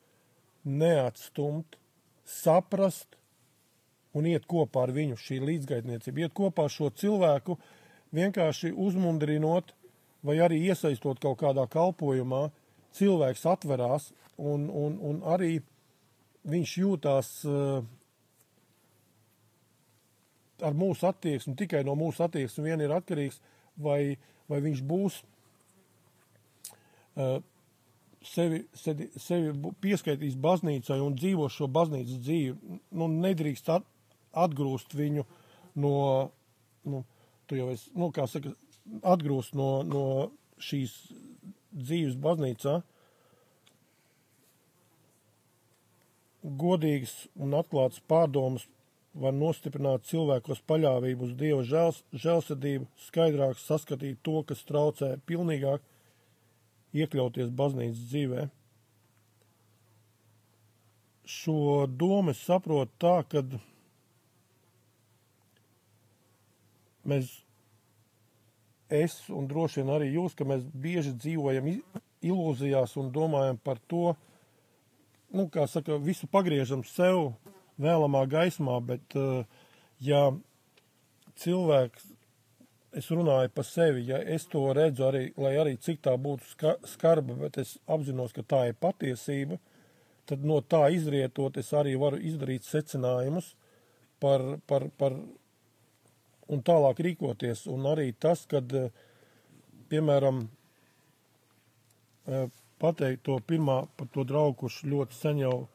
neatstumt, 0.64 1.76
saprast 2.24 3.16
un 4.14 4.24
iet 4.24 4.46
kopā 4.46 4.84
ar 4.84 4.92
viņu 4.92 5.16
šī 5.20 5.40
līdzgaitniecība, 5.44 6.24
iet 6.24 6.34
kopā 6.34 6.64
ar 6.64 6.72
šo 6.72 6.90
cilvēku, 6.90 7.58
vienkārši 8.14 8.72
uzmundrinot 8.72 9.74
vai 10.24 10.38
arī 10.40 10.62
iesaistot 10.70 11.20
kaut 11.20 11.40
kādā 11.42 11.66
kalpojumā, 11.68 12.50
cilvēks 12.94 13.44
atverās 13.50 14.12
un, 14.38 14.70
un, 14.70 14.96
un 15.02 15.20
arī 15.34 15.58
viņš 16.48 16.76
jūtās 16.78 17.30
uh, 17.48 17.84
ar 20.64 20.76
mūsu 20.78 21.08
attieksmi, 21.08 21.56
tikai 21.58 21.82
no 21.86 21.96
mūsu 21.98 22.24
attieksmi 22.26 22.68
vien 22.68 22.82
ir 22.84 22.94
atkarīgs, 22.96 23.40
vai, 23.80 24.16
vai 24.50 24.60
viņš 24.64 24.82
būs 24.88 25.18
uh, 27.18 27.40
sevi, 28.24 28.62
sevi, 28.78 29.08
sevi 29.20 29.72
pieskaitīs 29.84 30.36
baznīcai 30.40 31.00
un 31.04 31.16
dzīvo 31.18 31.48
šo 31.52 31.68
baznīcas 31.72 32.22
dzīvi. 32.24 32.78
Nu, 32.96 33.08
nedrīkst 33.12 33.70
at, 33.74 33.86
atgrūst 34.44 34.96
viņu 34.98 35.26
no, 35.80 35.94
nu, 36.88 37.04
tu 37.48 37.58
jau 37.58 37.70
esi, 37.74 37.90
nu, 37.98 38.10
kā 38.14 38.26
saka, 38.30 38.54
atgrūst 39.14 39.56
no, 39.58 39.68
no 39.86 40.04
šīs 40.62 40.96
dzīves 41.74 42.18
baznīcā. 42.22 42.80
Godīgs 46.44 47.14
un 47.40 47.56
atklāts 47.56 48.02
pārdomas 48.08 48.66
var 49.14 49.34
nostiprināt 49.34 50.08
cilvēkos 50.08 50.62
paļāvību 50.66 51.28
uz 51.28 51.34
Dieva 51.38 51.62
žēls, 51.66 52.00
žēlsirdību, 52.18 52.88
skaidrāk 53.06 53.60
saskatīt 53.62 54.18
to, 54.26 54.40
kas 54.48 54.64
traucē 54.66 55.14
pilnīgāk 55.28 55.84
iekļauties 56.94 57.52
baznīcas 57.54 58.02
dzīvē. 58.10 58.48
Šo 61.24 61.86
domu 61.88 62.34
es 62.34 62.42
saprotu 62.44 62.92
tā, 63.00 63.14
ka 63.30 63.44
mēs, 67.08 67.30
es 68.92 69.16
un 69.32 69.48
droši 69.48 69.80
vien 69.80 69.94
arī 69.94 70.10
jūs, 70.18 70.36
ka 70.36 70.46
mēs 70.48 70.66
bieži 70.74 71.14
dzīvojam 71.16 71.70
ilūzijās 72.24 72.98
un 73.00 73.10
domājam 73.14 73.62
par 73.62 73.80
to, 73.88 74.12
nu, 75.34 75.48
kā 75.54 75.68
saka, 75.70 75.96
visu 76.02 76.28
pagriežam 76.30 76.84
sev, 76.88 77.32
vēlamā 77.80 78.24
gaismā, 78.30 78.78
bet 78.84 79.16
eh, 79.18 79.44
ja 80.04 80.24
cilvēks, 81.40 82.10
es 82.94 83.10
runāju 83.10 83.50
par 83.54 83.66
sevi, 83.66 84.04
ja 84.10 84.20
es 84.36 84.46
to 84.50 84.68
redzu 84.76 85.08
arī, 85.08 85.24
lai 85.40 85.56
arī 85.58 85.76
cik 85.82 86.02
tā 86.06 86.14
būtu 86.20 86.50
ska, 86.52 86.74
skarba, 86.86 87.34
bet 87.40 87.58
es 87.58 87.76
apzinos, 87.90 88.34
ka 88.34 88.44
tā 88.46 88.68
ir 88.70 88.78
patiesība, 88.78 89.58
tad 90.30 90.44
no 90.46 90.60
tā 90.62 90.86
izrietot 90.94 91.58
es 91.60 91.72
arī 91.74 91.96
varu 92.00 92.20
izdarīt 92.22 92.66
secinājumus 92.68 93.54
par, 94.22 94.44
par, 94.70 94.86
par 94.98 95.18
un 96.48 96.62
tālāk 96.64 97.02
rīkoties. 97.04 97.66
Un 97.72 97.90
arī 97.90 98.12
tas, 98.20 98.46
kad, 98.46 98.72
eh, 98.72 98.90
piemēram, 99.90 100.46
eh, 102.26 102.48
pateikt 102.80 103.22
to 103.24 103.38
pirmā 103.40 103.88
par 103.96 104.06
to 104.12 104.24
draugu, 104.24 104.56
kurš 104.64 104.82
ļoti 104.84 105.12
sen 105.12 105.38
jau 105.38 105.68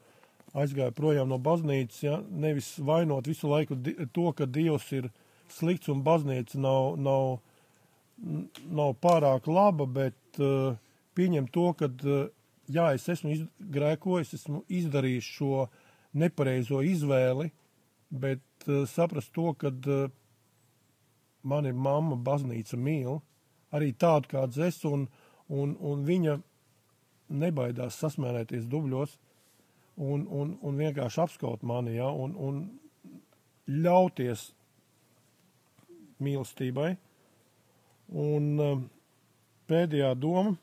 aizgāja 0.58 0.94
projām 0.96 1.30
no 1.30 1.38
baznīcas, 1.42 2.02
ja, 2.04 2.18
nevis 2.30 2.74
vainot 2.82 3.28
visu 3.30 3.50
laiku 3.50 3.78
to, 4.14 4.32
ka 4.34 4.48
Dievs 4.50 4.90
ir 4.96 5.10
slikts 5.54 5.90
un 5.92 6.04
baznīca 6.06 6.60
nav, 6.62 6.96
nav, 6.98 7.40
nav 8.66 8.96
pārāk 9.02 9.50
laba, 9.50 9.86
bet 9.86 10.42
uh, 10.42 10.76
pieņem 11.18 11.50
to, 11.54 11.70
ka, 11.78 11.90
uh, 11.90 12.28
jā, 12.70 12.92
es 12.98 13.08
esmu 13.10 13.36
grēkojis, 13.60 14.36
esmu 14.40 14.64
izdarījis 14.82 15.32
šo 15.38 15.68
nepareizo 16.18 16.82
izvēli, 16.86 17.50
bet 18.10 18.68
uh, 18.68 18.84
saprast 18.90 19.34
to, 19.36 19.54
ka 19.58 19.74
uh, 19.74 20.06
mani 21.44 21.74
mamma 21.74 22.18
baznīca 22.18 22.78
mīl, 22.78 23.22
arī 23.74 23.94
tādu 23.94 24.34
kāds 24.34 24.58
es, 24.66 24.82
un, 24.86 25.08
un, 25.48 25.76
un 25.80 26.06
viņa 26.06 26.40
nebaidās 27.30 28.00
sasmērēties 28.02 28.66
dubļos, 28.70 29.18
un, 30.00 30.26
un, 30.32 30.56
un 30.64 30.80
vienkārši 30.80 31.22
apskaut 31.26 31.64
mani, 31.68 31.98
ja, 31.98 32.08
un, 32.10 32.36
un 32.36 32.62
ļauties 33.70 34.50
mīlestībai. 36.24 36.94
Un 38.10 38.48
um, 38.64 38.86
pēdējā 39.70 40.14
doma, 40.18 40.56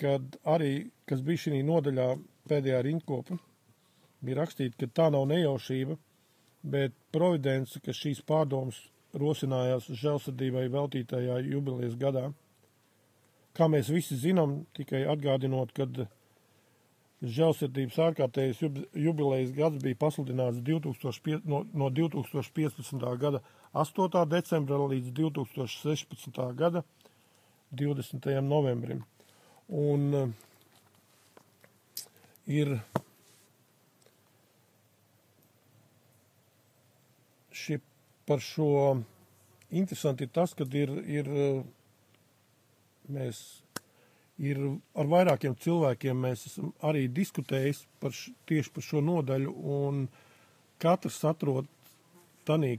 kad 0.00 0.38
arī, 0.50 0.88
kas 1.06 1.22
bija 1.22 1.44
šī 1.44 1.60
nodaļā 1.66 2.08
pēdējā 2.50 2.80
rindkopa, 2.84 3.38
bija 4.24 4.40
rakstīta, 4.40 4.80
ka 4.80 4.90
tā 4.98 5.10
nav 5.14 5.28
nejaušība, 5.30 5.96
bet 6.74 6.96
providence, 7.14 7.78
ka 7.84 7.94
šīs 7.94 8.24
pārdomas 8.26 8.80
rosinājās 9.14 9.86
žēlsirdībai 9.94 10.66
veltītajā 10.72 11.38
jubilejas 11.46 11.94
gadā. 12.00 12.30
Kā 13.54 13.68
mēs 13.70 13.92
visi 13.92 14.16
zinām, 14.18 14.64
tikai 14.74 15.04
atgādinot, 15.06 15.70
kad 15.76 16.06
Žēlsirdības 17.24 17.96
ārkārtējas 18.04 18.58
jubilejas 18.60 19.52
gads 19.56 19.80
bija 19.80 19.96
pasludināts 19.96 20.58
2005, 20.66 21.46
no, 21.48 21.62
no 21.72 21.88
2015. 21.88 23.06
gada 23.20 23.40
8. 23.72 24.18
decembra 24.28 24.80
līdz 24.92 25.12
2016. 25.16 26.40
gada 26.58 26.84
20. 27.72 28.28
novembrim. 28.44 29.04
Un 29.72 30.04
uh, 30.18 30.28
ir 32.46 32.76
šie 37.54 37.80
par 38.28 38.44
šo 38.44 39.00
interesanti 39.70 40.28
ir 40.28 40.32
tas, 40.34 40.52
ka 40.56 40.66
ir, 40.76 40.92
ir 41.08 41.30
mēs 43.08 43.40
ir 44.42 44.58
ar 44.98 45.08
vairākiem 45.10 45.54
cilvēkiem 45.62 46.20
mēs 46.26 46.46
esam 46.50 46.72
arī 46.82 47.06
diskutējis 47.12 47.84
par 48.02 48.14
š, 48.14 48.34
tieši 48.48 48.72
par 48.74 48.86
šo 48.86 49.02
nodaļu, 49.04 49.54
un 49.78 50.06
katrs 50.82 51.20
atrod 51.28 51.68
tanī 52.48 52.76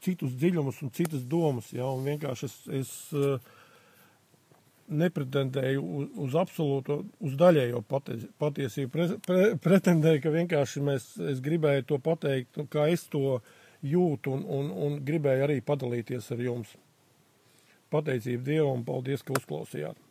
citus 0.00 0.36
dziļumus 0.38 0.82
un 0.84 0.92
citas 0.94 1.24
domas, 1.28 1.72
ja, 1.74 1.88
un 1.90 2.06
vienkārši 2.06 2.46
es, 2.48 2.56
es 2.80 2.92
eh, 3.12 3.50
nepretendēju 4.88 5.82
uz, 5.82 6.08
uz 6.24 6.36
absolūto, 6.40 7.02
uz 7.20 7.36
daļējo 7.38 7.82
patiesību, 7.90 8.90
pre, 8.94 9.08
pre, 9.26 9.44
pretendēju, 9.60 10.22
ka 10.24 10.34
vienkārši 10.38 10.84
mēs, 10.86 11.10
es 11.34 11.44
gribēju 11.44 11.88
to 11.90 12.00
pateikt, 12.00 12.62
kā 12.72 12.88
es 12.94 13.04
to 13.12 13.40
jūtu, 13.84 14.32
un, 14.38 14.46
un, 14.46 14.74
un 14.86 15.00
gribēju 15.04 15.48
arī 15.50 15.60
padalīties 15.62 16.32
ar 16.34 16.44
jums. 16.48 16.72
Pateicību 17.92 18.44
Dievam, 18.44 18.84
paldies, 18.84 19.24
ka 19.24 19.36
uzklausījāt! 19.36 20.07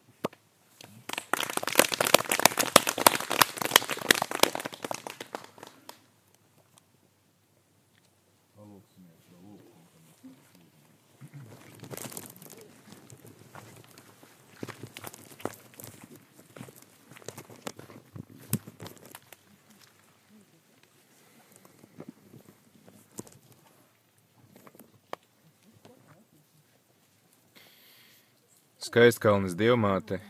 Skaistkalnes 28.87 29.51
dievmāte, 29.59 30.21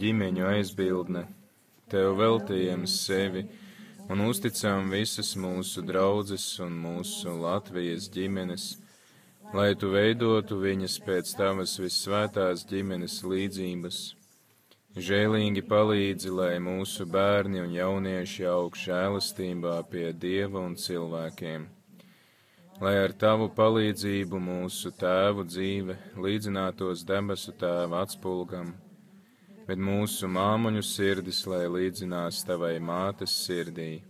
ģimeņu 0.00 0.44
aizbildne, 0.46 1.24
tev 1.90 2.12
veltījam 2.20 2.84
sevi 2.86 3.40
un 4.12 4.20
uzticam 4.22 4.92
visas 4.92 5.32
mūsu 5.40 5.82
draudzes 5.88 6.44
un 6.62 6.76
mūsu 6.78 7.32
Latvijas 7.40 8.06
ģimenes, 8.14 8.66
lai 9.56 9.72
tu 9.80 9.90
veidotu 9.90 10.60
viņas 10.62 10.94
pēc 11.08 11.32
tavas 11.40 11.74
vissvētās 11.82 12.62
ģimenes 12.70 13.16
līdzības. 13.32 13.98
Žēlīgi 15.08 15.64
palīdzi, 15.72 16.30
lai 16.38 16.52
mūsu 16.62 17.08
bērni 17.16 17.64
un 17.64 17.74
jaunieši 17.80 18.46
aug 18.52 18.78
žēlastībā 18.78 19.74
pie 19.90 20.12
Dieva 20.14 20.62
un 20.68 20.78
cilvēkiem. 20.78 21.66
Lai 22.78 22.94
ar 23.04 23.14
tavu 23.18 23.48
palīdzību 23.54 24.38
mūsu 24.38 24.92
tēvu 24.94 25.48
dzīve 25.48 25.96
līdzinātos 26.22 27.02
debesu 27.08 27.56
tēva 27.58 28.04
atspulgam 28.06 28.76
bet 29.68 29.80
mūsu 29.84 30.30
māmuņu 30.32 30.80
sirdis, 30.80 31.42
lai 31.44 31.66
līdzinās 31.68 32.40
tavai 32.48 32.78
mātes 32.80 33.34
sirdī. 33.44 34.00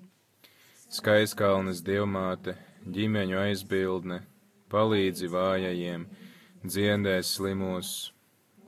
Skaiskalnes 0.95 1.83
dievmāte, 1.85 2.55
ģimeņu 2.95 3.41
aizbildne, 3.43 4.21
palīdzi 4.71 5.31
vājajiem, 5.33 6.07
dziedēs 6.63 7.35
slimos, 7.35 7.91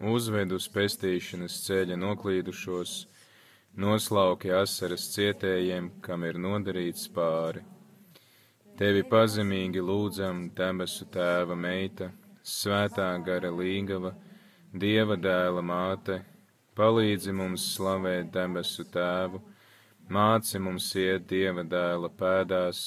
uzved 0.02 0.56
uz 0.56 0.66
pestīšanas 0.74 1.60
ceļa 1.68 2.00
noklīdušos, 2.02 2.96
noslauki 3.78 4.50
asaras 4.50 5.06
cietējiem, 5.14 5.92
kam 6.02 6.26
ir 6.26 6.42
nodarīts 6.42 7.06
pāri. 7.14 7.62
Tevi 8.80 9.02
pazemīgi 9.04 9.82
lūdzam, 9.84 10.38
debesu 10.56 11.04
tēva 11.12 11.52
meita, 11.52 12.06
svētā 12.40 13.10
gara 13.26 13.50
līgava, 13.52 14.14
dieva 14.72 15.18
dēla 15.20 15.60
māte, 15.60 16.16
palīdzi 16.80 17.34
mums 17.36 17.66
slavēt 17.74 18.30
debesu 18.32 18.86
tēvu, 18.94 19.42
māci 20.08 20.62
mums 20.64 20.86
iet 20.96 21.26
dieva 21.28 21.60
dēla 21.74 22.08
pēdās, 22.22 22.80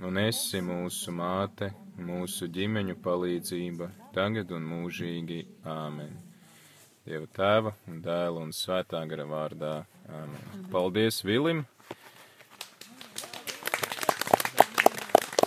un 0.00 0.22
esi 0.22 0.64
mūsu 0.64 1.12
māte, 1.12 1.74
mūsu 2.00 2.48
ģimeņu 2.56 2.96
palīdzība, 3.04 3.90
tagad 4.16 4.56
un 4.56 4.64
mūžīgi 4.72 5.42
āmen. 5.76 6.16
Dieva 7.04 7.28
tēva 7.36 7.76
un 7.92 8.00
dēla 8.08 8.48
un 8.48 8.56
svētā 8.64 9.04
gara 9.12 9.28
vārdā. 9.28 9.76
Āmen. 10.08 10.68
Paldies 10.72 11.20
Vilim! 11.20 11.66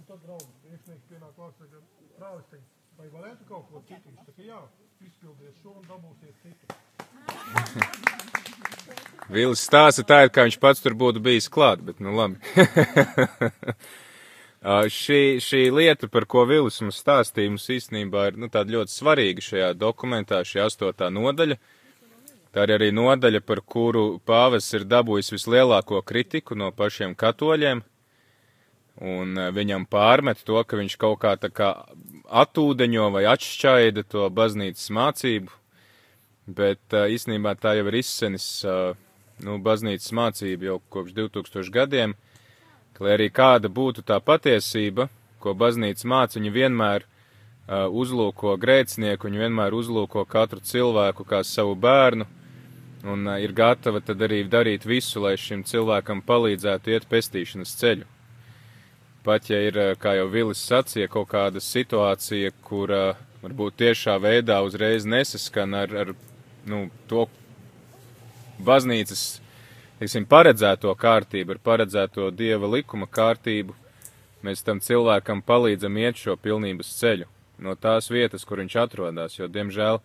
Un 0.00 0.06
tad 0.08 0.20
draugi, 0.24 0.46
priekšnieks 0.64 1.04
pienāk 1.10 1.32
klāt, 1.36 1.52
saka, 1.60 1.80
prāvisteņ, 2.16 2.60
vai 2.96 3.08
varētu 3.12 3.44
kaut 3.50 3.66
ko 3.68 3.82
citu? 3.84 4.08
Viņš 4.08 4.22
saka, 4.30 4.42
jā, 4.48 4.60
izpildies 5.04 5.58
šo 5.60 5.74
un 5.76 5.84
dabūsies 5.90 6.36
citu. 6.40 6.64
Vils 9.34 9.60
stāsta 9.68 10.02
tā, 10.08 10.22
it 10.24 10.32
kā 10.32 10.46
viņš 10.48 10.56
pats 10.62 10.80
tur 10.80 10.96
būtu 10.96 11.20
bijis 11.22 11.52
klāt, 11.52 11.84
bet 11.84 12.00
nu 12.00 12.16
labi. 12.16 12.40
šī, 15.00 15.20
šī 15.44 15.60
lieta, 15.76 16.08
par 16.08 16.24
ko 16.24 16.46
Vils 16.48 16.80
mums 16.80 17.02
stāstīja, 17.04 17.52
mums 17.52 17.68
īstenībā 17.76 18.30
ir 18.30 18.40
nu, 18.40 18.48
tāda 18.48 18.72
ļoti 18.78 18.96
svarīga 18.96 19.44
šajā 19.50 19.68
dokumentā, 19.76 20.40
šī 20.48 20.64
astotā 20.64 21.12
nodaļa. 21.12 21.60
Uh, 21.60 21.76
Tā 22.50 22.64
ir 22.66 22.72
arī 22.74 22.88
nodaļa, 22.90 23.44
par 23.46 23.60
kuru 23.62 24.18
pāvis 24.26 24.66
ir 24.74 24.82
dabūjis 24.90 25.30
vislielāko 25.36 26.00
kritiku 26.02 26.56
no 26.58 26.72
pašiem 26.74 27.14
katoļiem, 27.14 27.84
un 28.98 29.38
eh, 29.38 29.50
viņam 29.54 29.86
pārmet 29.90 30.42
to, 30.44 30.60
ka 30.64 30.78
viņš 30.80 30.96
kaut 31.00 31.20
kā 31.22 31.34
tā 31.40 31.50
kā 31.52 31.70
atūdeņo 32.42 33.10
vai 33.14 33.24
atšķaida 33.30 34.04
to 34.10 34.26
baznīcas 34.34 34.90
mācību, 34.94 35.52
bet 36.46 36.96
eh, 36.96 37.08
īstenībā 37.16 37.56
tā 37.60 37.76
jau 37.78 37.86
ir 37.88 38.00
izsenis, 38.02 38.48
eh, 38.64 38.98
nu, 39.46 39.60
baznīcas 39.62 40.12
mācība 40.16 40.72
jau 40.72 40.80
kopš 40.92 41.14
2000 41.16 41.72
gadiem, 41.74 42.16
ka, 42.92 43.06
lai 43.06 43.16
arī 43.16 43.30
kāda 43.32 43.72
būtu 43.72 44.04
tā 44.04 44.20
patiesība, 44.20 45.08
ko 45.40 45.56
baznīca 45.56 46.04
māca, 46.08 46.36
viņa 46.38 46.52
vienmēr 46.52 47.08
uzlūko 47.70 48.56
grēcinieku, 48.58 49.28
viņa 49.28 49.44
vienmēr 49.44 49.76
uzlūko 49.78 50.24
katru 50.26 50.58
cilvēku 50.58 51.22
kā 51.22 51.44
savu 51.46 51.76
bērnu, 51.78 52.26
un 53.06 53.30
ir 53.38 53.54
gatava 53.54 54.02
tad 54.02 54.20
arī 54.26 54.42
darīt 54.50 54.84
visu, 54.84 55.22
lai 55.22 55.36
šim 55.38 55.62
cilvēkam 55.62 56.24
palīdzētu 56.26 56.96
iet 56.96 57.06
pestīšanas 57.08 57.76
ceļu. 57.78 58.08
Pat 59.24 59.50
ja 59.50 59.58
ir, 59.60 59.76
kā 60.00 60.14
jau 60.16 60.30
Vilis 60.32 60.62
sacīja, 60.64 61.10
kaut 61.12 61.28
kāda 61.28 61.60
situācija, 61.60 62.54
kur 62.64 62.92
uh, 62.94 63.18
varbūt 63.42 63.76
tiešā 63.82 64.16
veidā 64.20 64.60
uzreiz 64.64 65.04
nesaskan 65.04 65.76
ar, 65.76 65.92
ar 66.04 66.14
nu, 66.68 66.86
to 67.08 67.26
baznīcas, 68.64 69.40
teiksim, 70.00 70.24
paredzēto 70.28 70.94
kārtību, 70.96 71.56
ar 71.56 71.60
paredzēto 71.64 72.30
dieva 72.32 72.68
likuma 72.76 73.08
kārtību, 73.08 73.76
mēs 74.44 74.64
tam 74.64 74.80
cilvēkam 74.80 75.44
palīdzam 75.44 76.00
iet 76.00 76.20
šo 76.20 76.36
pilnības 76.40 76.96
ceļu 77.00 77.28
no 77.60 77.76
tās 77.76 78.08
vietas, 78.10 78.44
kur 78.48 78.60
viņš 78.62 78.76
atrodas, 78.80 79.36
jo, 79.36 79.48
diemžēl, 79.52 80.00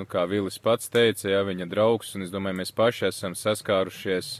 nu, 0.00 0.06
kā 0.08 0.24
Vilis 0.28 0.56
pats 0.64 0.88
teica, 0.88 1.28
ja 1.28 1.42
viņa 1.44 1.68
draugs, 1.68 2.14
un 2.16 2.24
es 2.24 2.32
domāju, 2.32 2.60
mēs 2.62 2.72
paši 2.72 3.10
esam 3.10 3.36
saskārušies, 3.36 4.30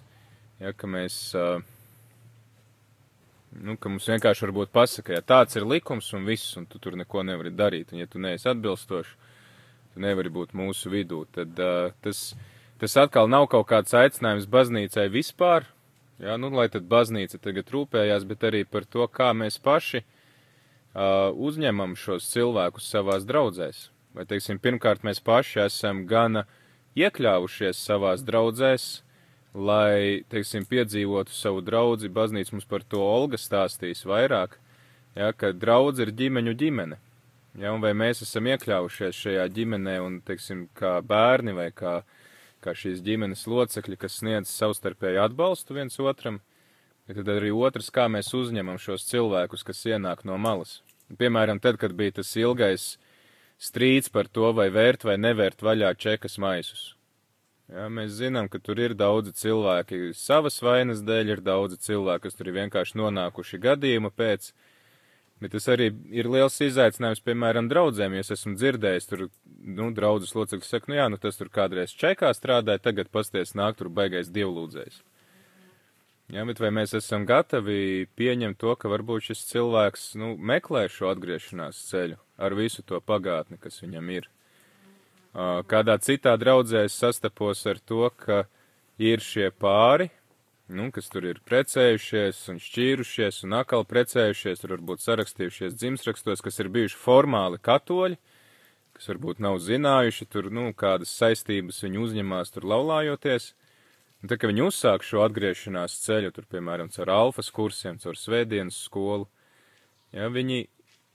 ja, 0.63 0.73
ka 0.73 0.89
mēs, 0.89 1.19
uh, 1.37 1.61
nu, 3.53 3.77
ka 3.81 3.91
mums 3.91 4.09
vienkārši 4.11 4.47
varbūt 4.47 4.73
pasaka, 4.75 5.17
ja 5.17 5.25
tāds 5.25 5.57
ir 5.59 5.67
likums 5.69 6.11
un 6.17 6.27
viss, 6.29 6.57
un 6.61 6.67
tu 6.69 6.81
tur 6.83 6.97
neko 6.99 7.25
nevari 7.27 7.53
darīt, 7.55 7.93
un 7.93 8.03
ja 8.03 8.11
tu 8.11 8.21
neesi 8.23 8.49
atbilstoši, 8.51 9.17
tu 9.95 10.05
nevari 10.05 10.33
būt 10.33 10.55
mūsu 10.59 10.93
vidū, 10.93 11.25
tad 11.35 11.59
uh, 11.63 11.91
tas, 12.05 12.33
tas 12.81 12.97
atkal 13.01 13.31
nav 13.31 13.49
kaut 13.53 13.69
kāds 13.71 13.97
aicinājums 13.97 14.49
baznīcai 14.51 15.09
vispār, 15.13 15.67
ja, 16.23 16.37
nu, 16.41 16.53
lai 16.55 16.69
tad 16.73 16.89
baznīca 16.91 17.41
tagad 17.43 17.73
rūpējās, 17.75 18.29
bet 18.29 18.49
arī 18.51 18.65
par 18.69 18.87
to, 18.87 19.07
kā 19.09 19.33
mēs 19.37 19.59
paši 19.63 20.03
uh, 20.05 21.31
uzņemam 21.33 21.97
šos 21.99 22.29
cilvēkus 22.33 22.91
savās 22.93 23.27
draudzēs. 23.29 23.89
Vai, 24.17 24.25
teiksim, 24.29 24.59
pirmkārt 24.59 25.05
mēs 25.07 25.21
paši 25.23 25.63
esam 25.67 26.07
gana 26.09 26.47
iekļāvušies 26.99 27.81
savās 27.87 28.25
draudzēs, 28.27 28.89
lai, 29.59 30.25
teiksim, 30.31 30.66
piedzīvotu 30.68 31.35
savu 31.35 31.62
draudzi, 31.64 32.11
baznīca 32.12 32.55
mums 32.55 32.68
par 32.68 32.85
to 32.87 33.01
Olga 33.03 33.38
stāstīs 33.40 34.05
vairāk, 34.09 34.59
ja, 35.18 35.33
ka 35.33 35.53
draudz 35.53 36.03
ir 36.05 36.12
ģimeņu 36.14 36.55
ģimene, 36.59 36.99
ja, 37.59 37.75
vai 37.83 37.92
mēs 37.97 38.23
esam 38.27 38.49
iekļāvušies 38.53 39.23
šajā 39.25 39.47
ģimenē 39.55 39.99
un, 40.05 40.21
teiksim, 40.27 40.66
kā 40.79 40.99
bērni 41.05 41.55
vai 41.57 41.71
kā, 41.75 42.01
kā 42.64 42.75
šīs 42.75 43.03
ģimenes 43.07 43.47
locekļi, 43.51 43.99
kas 44.01 44.21
sniedz 44.21 44.53
savstarpēju 44.53 45.25
atbalstu 45.25 45.79
viens 45.79 45.99
otram, 46.03 46.40
bet 47.09 47.21
tad 47.21 47.33
arī 47.38 47.51
otrs, 47.55 47.90
kā 47.94 48.09
mēs 48.12 48.35
uzņemam 48.37 48.79
šos 48.83 49.09
cilvēkus, 49.11 49.64
kas 49.66 49.87
ienāk 49.88 50.27
no 50.29 50.38
malas. 50.38 50.83
Piemēram, 51.18 51.61
tad, 51.62 51.79
kad 51.81 51.94
bija 51.97 52.18
tas 52.21 52.35
ilgais 52.37 52.99
strīds 53.59 54.12
par 54.12 54.29
to, 54.29 54.53
vai 54.53 54.68
vērt 54.71 55.09
vai 55.09 55.16
nevērt 55.16 55.64
vaļā 55.64 55.94
čekas 55.97 56.37
maisus. 56.38 56.98
Jā, 57.69 57.85
mēs 57.93 58.15
zinām, 58.17 58.49
ka 58.49 58.61
tur 58.65 58.81
ir 58.81 58.95
daudzi 58.97 59.35
cilvēki 59.37 60.15
savas 60.17 60.57
vainas 60.65 61.03
dēļ, 61.05 61.35
ir 61.35 61.43
daudzi 61.45 61.77
cilvēki, 61.85 62.25
kas 62.25 62.39
tur 62.39 62.49
ir 62.49 62.57
vienkārši 62.63 62.97
nonākuši 62.97 63.61
gadījuma 63.61 64.09
pēc, 64.17 64.53
bet 65.43 65.53
tas 65.53 65.69
arī 65.75 65.91
ir 66.09 66.31
liels 66.33 66.57
izaicinājums, 66.65 67.21
piemēram, 67.27 67.69
draudzēm, 67.69 68.17
ja 68.17 68.25
es 68.25 68.33
esmu 68.39 68.55
dzirdējis, 68.57 69.09
tur, 69.11 69.27
nu, 69.65 69.91
draudzes 69.97 70.33
locekļi 70.39 70.65
saka, 70.65 70.89
nu 70.89 70.97
jā, 70.97 71.11
nu 71.13 71.21
tas 71.21 71.37
tur 71.37 71.53
kādreiz 71.53 71.93
čekā 71.93 72.33
strādāja, 72.37 72.81
tagad 72.89 73.13
pasties 73.13 73.53
nāk 73.59 73.77
tur 73.77 73.93
baigais 73.93 74.33
dievlūdzējs. 74.33 75.03
Jā, 76.33 76.45
bet 76.49 76.61
vai 76.61 76.73
mēs 76.77 76.97
esam 76.97 77.29
gatavi 77.29 78.09
pieņemt 78.17 78.59
to, 78.61 78.75
ka 78.81 78.89
varbūt 78.93 79.29
šis 79.29 79.45
cilvēks, 79.53 80.09
nu, 80.21 80.35
meklē 80.37 80.87
šo 80.93 81.13
atgriešanās 81.13 81.85
ceļu? 81.89 82.19
ar 82.39 82.55
visu 82.55 82.85
to 82.87 83.01
pagātni, 83.03 83.59
kas 83.61 83.81
viņam 83.83 84.11
ir. 84.15 84.29
Kādā 85.35 85.99
citā 86.03 86.35
draudzē 86.41 86.87
es 86.88 86.97
sastapos 86.97 87.67
ar 87.69 87.79
to, 87.79 88.09
ka 88.17 88.47
ir 88.99 89.21
šie 89.23 89.51
pāri, 89.53 90.09
nu, 90.69 90.88
kas 90.93 91.11
tur 91.12 91.29
ir 91.29 91.43
precējušies 91.47 92.41
un 92.53 92.59
šķīrušies 92.62 93.45
un 93.47 93.59
atkal 93.61 93.87
precējušies, 93.88 94.64
tur 94.64 94.75
varbūt 94.77 95.05
sarakstījušies 95.05 95.77
dzimsrakstos, 95.79 96.43
kas 96.45 96.59
ir 96.59 96.73
bijuši 96.75 96.99
formāli 96.99 97.61
katoļi, 97.61 98.19
kas 98.97 99.12
varbūt 99.12 99.45
nav 99.45 99.61
zinājuši 99.62 100.27
tur, 100.33 100.51
nu, 100.51 100.73
kādas 100.75 101.12
saistības 101.14 101.85
viņi 101.85 102.03
uzņemās 102.09 102.57
tur 102.57 102.67
laulājoties, 102.73 103.53
Un 104.19 104.27
tad, 104.27 104.41
kad 104.41 104.51
viņi 104.51 104.64
uzsāk 104.67 105.05
šo 105.07 105.21
atgriešanās 105.23 105.95
ceļu, 106.03 106.33
tur, 106.35 106.47
piemēram, 106.51 106.88
caur 106.91 107.11
alfas 107.14 107.53
kursiem, 107.55 108.01
caur 108.03 108.17
svētdienas 108.19 108.81
skolu, 108.88 109.29
ja, 110.11 110.27
viņi 110.35 110.64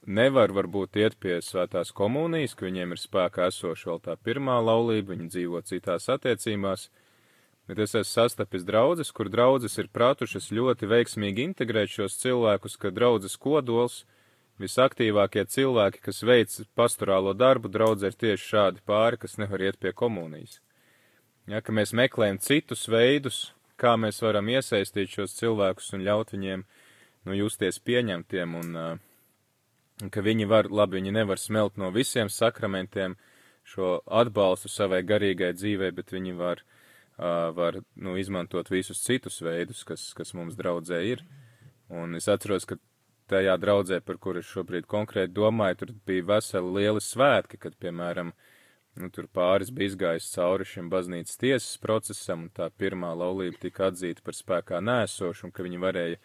nevar 0.06 0.52
varbūt 0.52 0.98
iet 1.00 1.16
pie 1.22 1.38
svētās 1.42 1.94
komunijas, 1.96 2.56
ka 2.56 2.68
viņiem 2.68 2.96
ir 2.96 3.02
spēkā 3.02 3.48
esoša 3.52 3.90
vēl 3.90 4.02
tā 4.04 4.16
pirmā 4.20 4.60
laulība, 4.64 5.14
viņi 5.14 5.30
dzīvo 5.32 5.62
citās 5.68 6.10
attiecībās, 6.12 6.90
bet 7.68 7.80
es 7.80 7.96
esmu 7.96 8.10
sastapis 8.10 8.66
draudzes, 8.68 9.12
kur 9.16 9.30
draudzes 9.32 9.78
ir 9.80 9.92
pratušas 9.94 10.52
ļoti 10.52 10.90
veiksmīgi 10.92 11.48
integrēt 11.50 11.94
šos 11.94 12.20
cilvēkus, 12.20 12.78
ka 12.78 12.92
draudzes 12.92 13.38
kodols, 13.38 14.04
visaktīvākie 14.62 15.46
cilvēki, 15.50 16.04
kas 16.04 16.22
veic 16.24 16.60
pastorālo 16.76 17.34
darbu, 17.34 17.72
draudzē 17.72 18.12
ir 18.12 18.20
tieši 18.20 18.50
šādi 18.52 18.84
pāri, 18.86 19.18
kas 19.18 19.40
nevar 19.42 19.64
iet 19.64 19.80
pie 19.80 19.94
komunijas. 19.96 20.60
Ja, 21.48 21.60
ka 21.60 21.74
mēs 21.76 21.92
meklējam 21.96 22.40
citus 22.40 22.86
veidus, 22.88 23.54
kā 23.80 23.96
mēs 24.00 24.22
varam 24.24 24.48
iesaistīt 24.52 25.16
šos 25.18 25.34
cilvēkus 25.40 25.90
un 25.96 26.06
ļaut 26.06 26.32
viņiem 26.36 26.64
nu, 27.26 27.34
justies 27.36 27.82
pieņemtiem, 27.84 28.56
un 28.60 28.78
uh, 28.80 29.02
ka 30.12 30.24
viņi 30.26 30.48
var, 30.50 30.70
labi, 30.72 31.00
viņi 31.00 31.14
nevar 31.16 31.42
smelt 31.42 31.78
no 31.78 31.92
visiem 31.94 32.30
sakramentiem 32.30 33.18
šo 33.64 34.00
atbalstu 34.08 34.72
savai 34.72 35.04
garīgai 35.08 35.54
dzīvei, 35.56 35.92
bet 35.96 36.12
viņi 36.12 36.34
var, 36.40 36.64
uh, 37.18 37.52
var 37.56 37.80
nu, 37.96 38.18
izmantot 38.20 38.72
visus 38.74 39.04
citus 39.04 39.40
veidus, 39.42 39.84
kas, 39.88 40.10
kas 40.18 40.34
mums 40.34 40.58
draudzē 40.60 41.04
ir. 41.08 41.24
Un 41.94 42.18
es 42.20 42.28
atceros, 42.28 42.66
ka 42.66 42.80
tajā 43.32 43.56
draudzē, 43.62 44.02
par 44.04 44.18
kuru 44.20 44.42
es 44.44 44.50
šobrīd 44.50 44.90
konkrēti 44.90 45.36
domāju, 45.38 45.80
tur 45.80 45.94
bija 46.08 46.28
veseli 46.36 46.76
lieli 46.80 47.04
svētki, 47.04 47.62
kad, 47.62 47.78
piemēram, 47.80 48.34
Nu, 48.94 49.08
tur 49.10 49.26
pāris 49.34 49.72
bija 49.74 49.90
izgājis 49.90 50.30
cauri 50.36 50.66
šim 50.70 50.90
baznīcas 50.94 51.40
tiesas 51.42 51.80
procesam, 51.82 52.44
un 52.46 52.52
tā 52.54 52.68
pirmā 52.78 53.10
laulība 53.18 53.58
tika 53.64 53.88
atzīta 53.90 54.22
par 54.26 54.38
spēkā 54.38 54.82
nēsošu, 54.86 55.48
un 55.48 55.54
ka 55.56 55.66
viņi 55.66 55.80
varēja, 55.82 56.20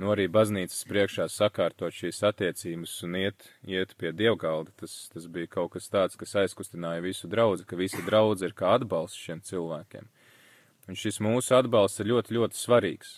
nu, 0.00 0.10
arī 0.12 0.26
baznīcas 0.32 0.84
priekšā 0.88 1.26
sakārtot 1.32 1.94
šīs 1.94 2.22
attiecības 2.28 2.94
un 3.06 3.18
iet, 3.22 3.48
iet 3.64 3.94
pie 4.00 4.12
dievgalda. 4.16 4.74
Tas, 4.82 4.94
tas 5.12 5.28
bija 5.32 5.50
kaut 5.58 5.74
kas 5.76 5.90
tāds, 5.92 6.18
kas 6.20 6.36
aizkustināja 6.42 7.04
visu 7.04 7.30
draudzi, 7.32 7.66
ka 7.68 7.78
visa 7.80 8.02
draudze 8.06 8.48
ir 8.48 8.56
kā 8.56 8.76
atbalsts 8.76 9.20
šiem 9.26 9.42
cilvēkiem. 9.46 10.08
Un 10.86 10.98
šis 10.98 11.20
mūsu 11.24 11.56
atbalsts 11.56 12.02
ir 12.02 12.12
ļoti, 12.12 12.36
ļoti 12.38 12.60
svarīgs. 12.60 13.12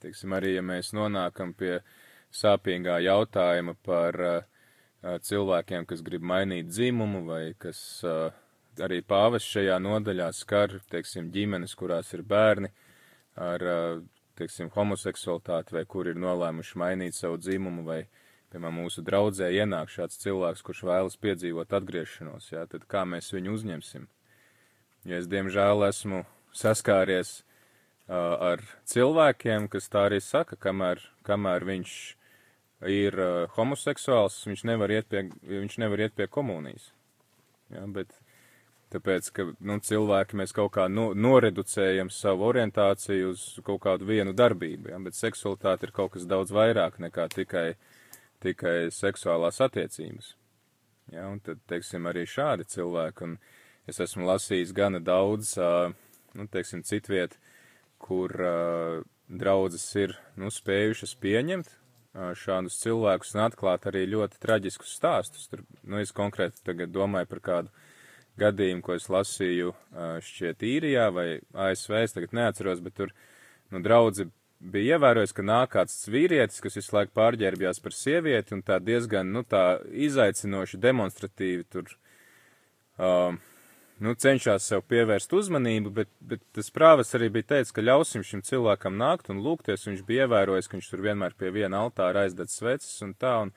Teiksim, 0.00 0.32
arī, 0.36 0.54
ja 0.56 0.64
mēs 0.64 0.94
nonākam 0.96 1.52
pie 1.56 1.80
sāpīgā 2.34 3.00
jautājuma 3.04 3.74
par 3.84 4.16
uh, 4.24 4.40
cilvēkiem, 5.24 5.86
kas 5.88 6.02
grib 6.04 6.24
mainīt 6.24 6.68
dzimumu 6.68 7.24
vai 7.28 7.42
kas 7.58 7.80
arī 8.80 9.00
pāvis 9.02 9.46
šajā 9.48 9.78
nodaļā 9.82 10.28
skar, 10.36 10.78
teiksim, 10.92 11.30
ģimenes, 11.34 11.74
kurās 11.78 12.12
ir 12.14 12.22
bērni 12.22 12.70
ar, 13.40 13.64
teiksim, 14.38 14.70
homoseksualitāti 14.74 15.76
vai 15.76 15.84
kur 15.88 16.08
ir 16.10 16.18
nolēmuši 16.20 16.78
mainīt 16.80 17.16
savu 17.16 17.38
dzimumu 17.40 17.84
vai, 17.86 18.00
piemēram, 18.52 18.80
mūsu 18.84 19.04
draudzē 19.06 19.50
ienāk 19.54 19.92
šāds 19.92 20.20
cilvēks, 20.22 20.64
kurš 20.66 20.84
vēlas 20.88 21.18
piedzīvot 21.20 21.74
atgriešanos, 21.80 22.50
jā, 22.52 22.64
tad 22.70 22.86
kā 22.90 23.04
mēs 23.08 23.32
viņu 23.34 23.56
uzņemsim? 23.58 24.08
Ja 25.08 25.20
es, 25.20 25.28
diemžēl, 25.32 25.86
esmu 25.88 26.24
saskāries 26.56 27.40
uh, 27.40 28.52
ar 28.52 28.64
cilvēkiem, 28.90 29.68
kas 29.72 29.88
tā 29.92 30.08
arī 30.10 30.20
saka, 30.24 30.58
kamēr, 30.60 31.00
kamēr 31.26 31.64
viņš 31.68 31.94
ir 32.90 33.16
uh, 33.20 33.44
homoseksuāls, 33.56 34.42
viņš 34.48 34.64
nevar 34.68 34.92
iet 34.92 35.08
pie, 35.12 35.26
viņš 35.46 35.78
nevar 35.80 36.06
iet 36.06 36.16
pie 36.16 36.28
komunijas. 36.28 36.90
Ja, 37.70 37.86
bet 37.86 38.12
tāpēc, 38.92 39.30
ka 39.36 39.46
nu, 39.58 39.78
cilvēki 39.86 40.38
mēs 40.40 40.54
kaut 40.56 40.72
kā 40.76 40.86
no, 40.90 41.10
noreducējam 41.14 42.10
savu 42.14 42.48
orientāciju 42.50 43.32
uz 43.34 43.44
kaut 43.66 43.82
kādu 43.86 44.08
vienu 44.08 44.34
darbību, 44.36 44.90
ja, 44.92 45.00
bet 45.02 45.18
seksualitāte 45.18 45.88
ir 45.88 45.94
kaut 45.96 46.14
kas 46.16 46.26
daudz 46.30 46.52
vairāk 46.54 47.00
nekā 47.02 47.28
tikai, 47.34 47.66
tikai 48.44 48.76
seksuālās 48.94 49.60
attiecības. 49.64 50.34
Ja, 51.10 51.26
un 51.26 51.40
tad, 51.42 51.62
teiksim, 51.70 52.06
arī 52.06 52.26
šādi 52.28 52.68
cilvēki, 52.70 53.26
un 53.26 53.90
es 53.90 53.98
esmu 54.02 54.28
lasījis 54.28 54.74
gana 54.76 55.00
daudz, 55.02 55.56
uh, 55.58 55.90
nu, 56.38 56.46
teiksim, 56.50 56.84
citviet, 56.86 57.34
kur 57.98 58.34
uh, 58.38 59.02
draudzes 59.26 59.86
ir, 59.98 60.14
nu, 60.38 60.50
spējušas 60.54 61.16
pieņemt 61.22 61.76
šādus 62.10 62.78
cilvēkus 62.82 63.36
un 63.36 63.44
atklāt 63.44 63.86
arī 63.86 64.02
ļoti 64.10 64.40
traģiskus 64.42 64.96
stāstus. 64.98 65.46
Tur, 65.50 65.62
nu, 65.82 66.00
es 66.02 66.12
konkrēti 66.12 66.64
tagad 66.66 66.90
domāju 66.90 67.28
par 67.30 67.40
kādu 67.40 67.70
gadījumu, 68.40 68.82
ko 68.84 68.96
es 68.96 69.08
lasīju 69.12 69.72
šķiet 70.26 70.66
īrijā 70.66 71.08
vai 71.14 71.28
ASV, 71.68 71.96
es 72.02 72.16
tagad 72.16 72.36
neatceros, 72.36 72.82
bet 72.84 72.96
tur, 72.98 73.14
nu, 73.70 73.82
draudzi 73.84 74.28
bija 74.60 74.96
ievērojis, 74.96 75.32
ka 75.36 75.44
nāk 75.44 75.72
kāds 75.74 75.96
vīrietis, 76.12 76.60
kas 76.60 76.76
visu 76.76 76.96
laiku 76.96 77.14
pārģērbjās 77.16 77.80
par 77.80 77.96
sievieti 77.96 78.56
un 78.56 78.64
tā 78.66 78.76
diezgan, 78.84 79.32
nu, 79.32 79.42
tā 79.48 79.80
izaicinoši 80.08 80.80
demonstratīvi 80.80 81.64
tur, 81.72 81.88
uh, 83.00 83.38
nu, 84.04 84.14
cenšas 84.20 84.68
sev 84.68 84.84
pievērst 84.90 85.32
uzmanību, 85.36 85.92
bet, 85.96 86.12
bet 86.20 86.44
tas 86.56 86.68
prāvas 86.76 87.14
arī 87.16 87.30
bija 87.32 87.54
teicis, 87.54 87.72
ka 87.76 87.84
ļausim 87.84 88.24
šim 88.26 88.44
cilvēkam 88.46 89.00
nākt 89.00 89.32
un 89.32 89.40
lūgties, 89.44 89.88
viņš 89.88 90.04
bija 90.08 90.28
ievērojis, 90.28 90.68
ka 90.68 90.76
viņš 90.76 90.90
tur 90.92 91.04
vienmēr 91.08 91.36
pie 91.40 91.52
viena 91.56 91.80
altāra 91.84 92.26
aizdedz 92.26 92.56
sveces 92.60 93.00
un 93.06 93.14
tā, 93.16 93.36
un, 93.46 93.54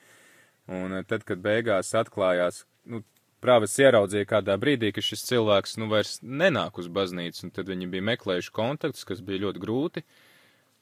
un 0.71 0.99
tad, 1.07 1.27
kad 1.27 1.43
beigās 1.43 1.91
atklājās, 1.99 2.63
nu, 2.87 3.03
prāvas 3.43 3.75
ieraudzīja 3.81 4.29
kādā 4.29 4.55
brīdī, 4.59 4.93
ka 4.95 5.03
šis 5.03 5.25
cilvēks, 5.27 5.75
nu, 5.81 5.89
vairs 5.91 6.17
nenāk 6.23 6.79
uz 6.79 6.87
baznīcu, 6.87 7.45
un 7.47 7.53
tad 7.55 7.69
viņi 7.71 7.89
bija 7.91 8.07
meklējuši 8.13 8.55
kontaktus, 8.55 9.05
kas 9.07 9.21
bija 9.25 9.45
ļoti 9.45 9.61
grūti. 9.63 10.05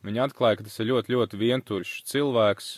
Viņi 0.06 0.24
atklāja, 0.24 0.60
ka 0.60 0.66
tas 0.70 0.80
ir 0.82 0.90
ļoti, 0.94 1.14
ļoti 1.14 1.42
vientuļš 1.42 1.98
cilvēks, 2.10 2.72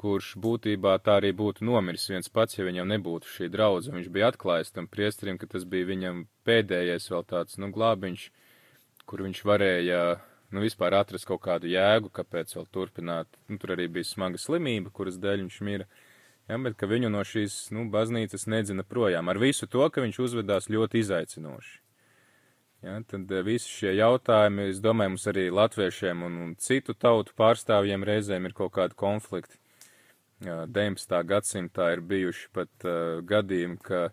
kurš 0.00 0.32
būtībā 0.40 0.94
tā 1.04 1.18
arī 1.20 1.34
būtu 1.36 1.66
nomiris 1.68 2.08
viens 2.08 2.30
pats, 2.32 2.56
ja 2.56 2.64
viņam 2.64 2.88
nebūtu 2.88 3.28
šī 3.28 3.50
draudze. 3.52 3.92
Viņš 3.92 4.08
bija 4.12 4.30
atklājis 4.32 4.72
tam 4.72 4.88
priesterim, 4.88 5.36
ka 5.40 5.48
tas 5.50 5.66
bija 5.68 5.90
viņam 5.90 6.24
pēdējais 6.48 7.10
vēl 7.12 7.26
tāds, 7.28 7.58
nu, 7.60 7.68
glābiņš, 7.74 8.24
kur 9.10 9.24
viņš 9.26 9.42
varēja, 9.50 10.00
nu, 10.54 10.62
vispār 10.64 10.96
atrast 10.96 11.28
kaut 11.28 11.42
kādu 11.44 11.68
jēgu, 11.68 12.12
kāpēc 12.16 12.56
vēl 12.56 12.68
turpināt. 12.72 13.28
Nu, 13.50 13.60
tur 13.60 13.74
arī 13.76 13.90
bija 13.92 14.08
smaga 14.08 14.40
slimība, 14.40 14.92
kuras 14.94 15.20
dēļ 15.20 15.44
viņš 15.44 15.60
mira. 15.68 15.88
Ja, 16.50 16.56
bet 16.58 16.74
ka 16.80 16.88
viņu 16.90 17.12
no 17.14 17.20
šīs, 17.22 17.68
nu, 17.76 17.84
baznīcas 17.92 18.48
nedzina 18.50 18.82
projām, 18.82 19.28
ar 19.30 19.38
visu 19.38 19.68
to, 19.70 19.84
ka 19.86 20.02
viņš 20.02 20.16
uzvedās 20.24 20.66
ļoti 20.72 20.98
izaicinoši. 21.04 21.76
Ja, 22.82 22.96
tad 23.06 23.30
eh, 23.30 23.44
visi 23.46 23.68
šie 23.70 23.92
jautājumi, 23.98 24.70
es 24.72 24.80
domāju, 24.82 25.12
mums 25.14 25.28
arī 25.30 25.46
latviešiem 25.54 26.24
un, 26.26 26.38
un 26.46 26.54
citu 26.58 26.96
tautu 26.96 27.36
pārstāvjiem 27.38 28.06
reizēm 28.08 28.48
ir 28.48 28.56
kaut 28.56 28.72
kādi 28.78 28.98
konflikti. 28.98 29.60
19. 30.40 31.14
gadsimtā 31.28 31.90
ir 31.92 32.00
bijuši 32.00 32.46
pat 32.56 32.86
uh, 32.88 33.20
gadījumi, 33.28 33.76
ka 33.84 34.06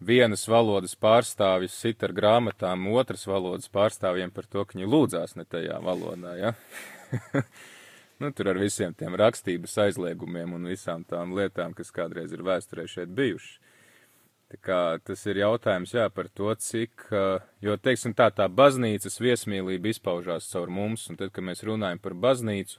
vienas 0.00 0.46
valodas 0.48 0.96
pārstāvis 0.96 1.76
sit 1.76 2.00
ar 2.06 2.14
grāmatām 2.16 2.88
otras 2.96 3.26
valodas 3.28 3.68
pārstāvjiem 3.68 4.32
par 4.32 4.48
to, 4.48 4.64
ka 4.64 4.78
viņi 4.78 4.88
lūdzās 4.88 5.36
ne 5.36 5.44
tajā 5.44 5.76
valodā, 5.84 6.32
ja? 6.40 6.54
nu, 8.18 8.30
tur 8.32 8.50
ar 8.52 8.58
visiem 8.60 8.94
tiem 8.96 9.16
rakstības 9.18 9.76
aizliegumiem 9.86 10.54
un 10.56 10.68
visām 10.70 11.04
tām 11.08 11.34
lietām, 11.36 11.74
kas 11.76 11.92
kādreiz 11.94 12.32
ir 12.32 12.44
vēsturē 12.46 12.86
šeit 12.88 13.12
bijušas. 13.16 13.58
Tā 14.46 14.58
kā 14.62 14.80
tas 15.02 15.24
ir 15.26 15.40
jautājums, 15.40 15.90
jā, 15.96 16.04
par 16.14 16.28
to, 16.30 16.52
cik, 16.54 17.08
jo, 17.66 17.74
teiksim 17.82 18.12
tā, 18.14 18.28
tā 18.30 18.46
baznīcas 18.46 19.18
viesmīlība 19.18 19.90
izpaužās 19.90 20.46
caur 20.52 20.70
mums, 20.70 21.08
un 21.10 21.18
tad, 21.18 21.32
kad 21.34 21.42
mēs 21.48 21.64
runājam 21.66 21.98
par 22.04 22.14
baznīcu, 22.14 22.78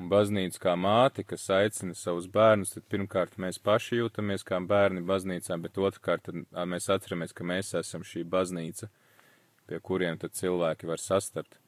un 0.00 0.10
baznīca 0.10 0.64
kā 0.64 0.74
māte, 0.74 1.22
kas 1.22 1.46
aicina 1.54 1.94
savus 1.94 2.26
bērnus, 2.34 2.74
tad 2.74 2.88
pirmkārt 2.90 3.38
mēs 3.38 3.62
paši 3.62 4.00
jūtamies 4.00 4.42
kā 4.48 4.58
bērni 4.66 5.06
baznīcā, 5.06 5.60
bet 5.62 5.78
otrkārt 5.78 6.32
mēs 6.74 6.90
atceramies, 6.90 7.36
ka 7.38 7.46
mēs 7.46 7.70
esam 7.84 8.02
šī 8.02 8.26
baznīca, 8.26 8.90
pie 9.70 9.78
kuriem 9.78 10.18
tad 10.18 10.34
cilvēki 10.34 10.90
var 10.90 10.98
sastapt 10.98 11.59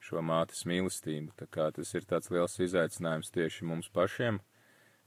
šo 0.00 0.22
mātes 0.24 0.64
mīlestību. 0.68 1.34
Tā 1.38 1.48
kā 1.52 1.68
tas 1.76 1.92
ir 1.94 2.06
tāds 2.08 2.32
liels 2.32 2.56
izaicinājums 2.64 3.32
tieši 3.34 3.68
mums 3.68 3.90
pašiem. 3.92 4.40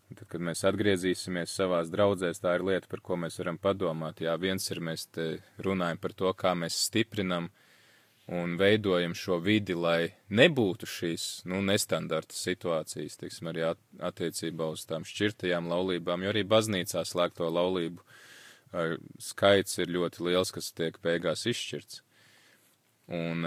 Un 0.10 0.20
tad, 0.20 0.28
kad 0.30 0.44
mēs 0.46 0.64
atgriezīsimies 0.68 1.56
savās 1.58 1.90
draudzēs, 1.94 2.42
tā 2.44 2.58
ir 2.58 2.66
lieta, 2.68 2.90
par 2.92 3.02
ko 3.02 3.18
mēs 3.18 3.40
varam 3.42 3.58
padomāt. 3.58 4.22
Jā, 4.22 4.36
viens 4.38 4.68
ir 4.70 4.84
mēs 4.84 5.08
te 5.10 5.28
runājam 5.64 6.02
par 6.04 6.14
to, 6.20 6.34
kā 6.38 6.54
mēs 6.60 6.78
stiprinam 6.88 7.50
un 8.34 8.56
veidojam 8.60 9.16
šo 9.18 9.40
vidi, 9.44 9.76
lai 9.76 10.14
nebūtu 10.32 10.88
šīs, 10.88 11.26
nu, 11.50 11.60
nestandarta 11.66 12.36
situācijas, 12.38 13.18
teiksim, 13.20 13.50
arī 13.52 13.66
attiecībā 14.00 14.70
uz 14.72 14.86
tām 14.88 15.08
šķirtajām 15.08 15.68
laulībām, 15.72 16.24
jo 16.24 16.32
arī 16.32 16.46
baznīcā 16.48 17.04
slēgto 17.08 17.50
laulību 17.52 18.06
skaits 19.22 19.78
ir 19.84 19.92
ļoti 19.94 20.24
liels, 20.30 20.54
kas 20.54 20.72
tiek 20.74 20.98
beigās 21.04 21.46
izšķirts. 21.50 22.02
Un 23.14 23.44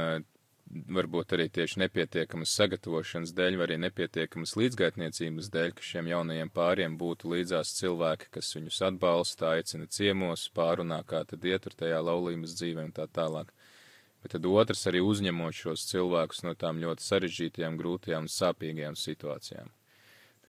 varbūt 0.97 1.37
arī 1.37 1.47
tieši 1.53 1.81
nepietiekamas 1.85 2.55
sagatavošanas 2.59 3.33
dēļ, 3.37 3.59
vai 3.59 3.67
arī 3.69 3.79
nepietiekamas 3.85 4.57
līdzgaitniecības 4.61 5.51
dēļ, 5.55 5.71
ka 5.79 5.87
šiem 5.91 6.11
jaunajiem 6.11 6.51
pāriem 6.55 6.99
būtu 7.01 7.33
līdzās 7.35 7.75
cilvēki, 7.79 8.33
kas 8.39 8.53
viņus 8.59 8.83
atbalsta, 8.91 9.55
aicina 9.55 9.87
ciemos, 9.87 10.49
pārunā, 10.57 11.03
kā 11.07 11.23
tad 11.29 11.45
iet 11.47 11.71
ar 11.71 11.79
tajā 11.85 12.03
laulības 12.11 12.59
dzīvē 12.59 12.89
un 12.91 12.95
tā 12.97 13.07
tālāk 13.07 13.55
bet 14.27 14.33
tad 14.35 14.47
otrs 14.51 14.81
arī 14.91 15.01
uzņemot 15.07 15.55
šos 15.55 15.85
cilvēkus 15.87 16.43
no 16.43 16.57
tām 16.59 16.81
ļoti 16.83 17.05
sarežģītajām, 17.05 17.77
grūtajām 17.79 18.25
un 18.27 18.33
sāpīgajām 18.33 18.97
situācijām. 18.99 19.69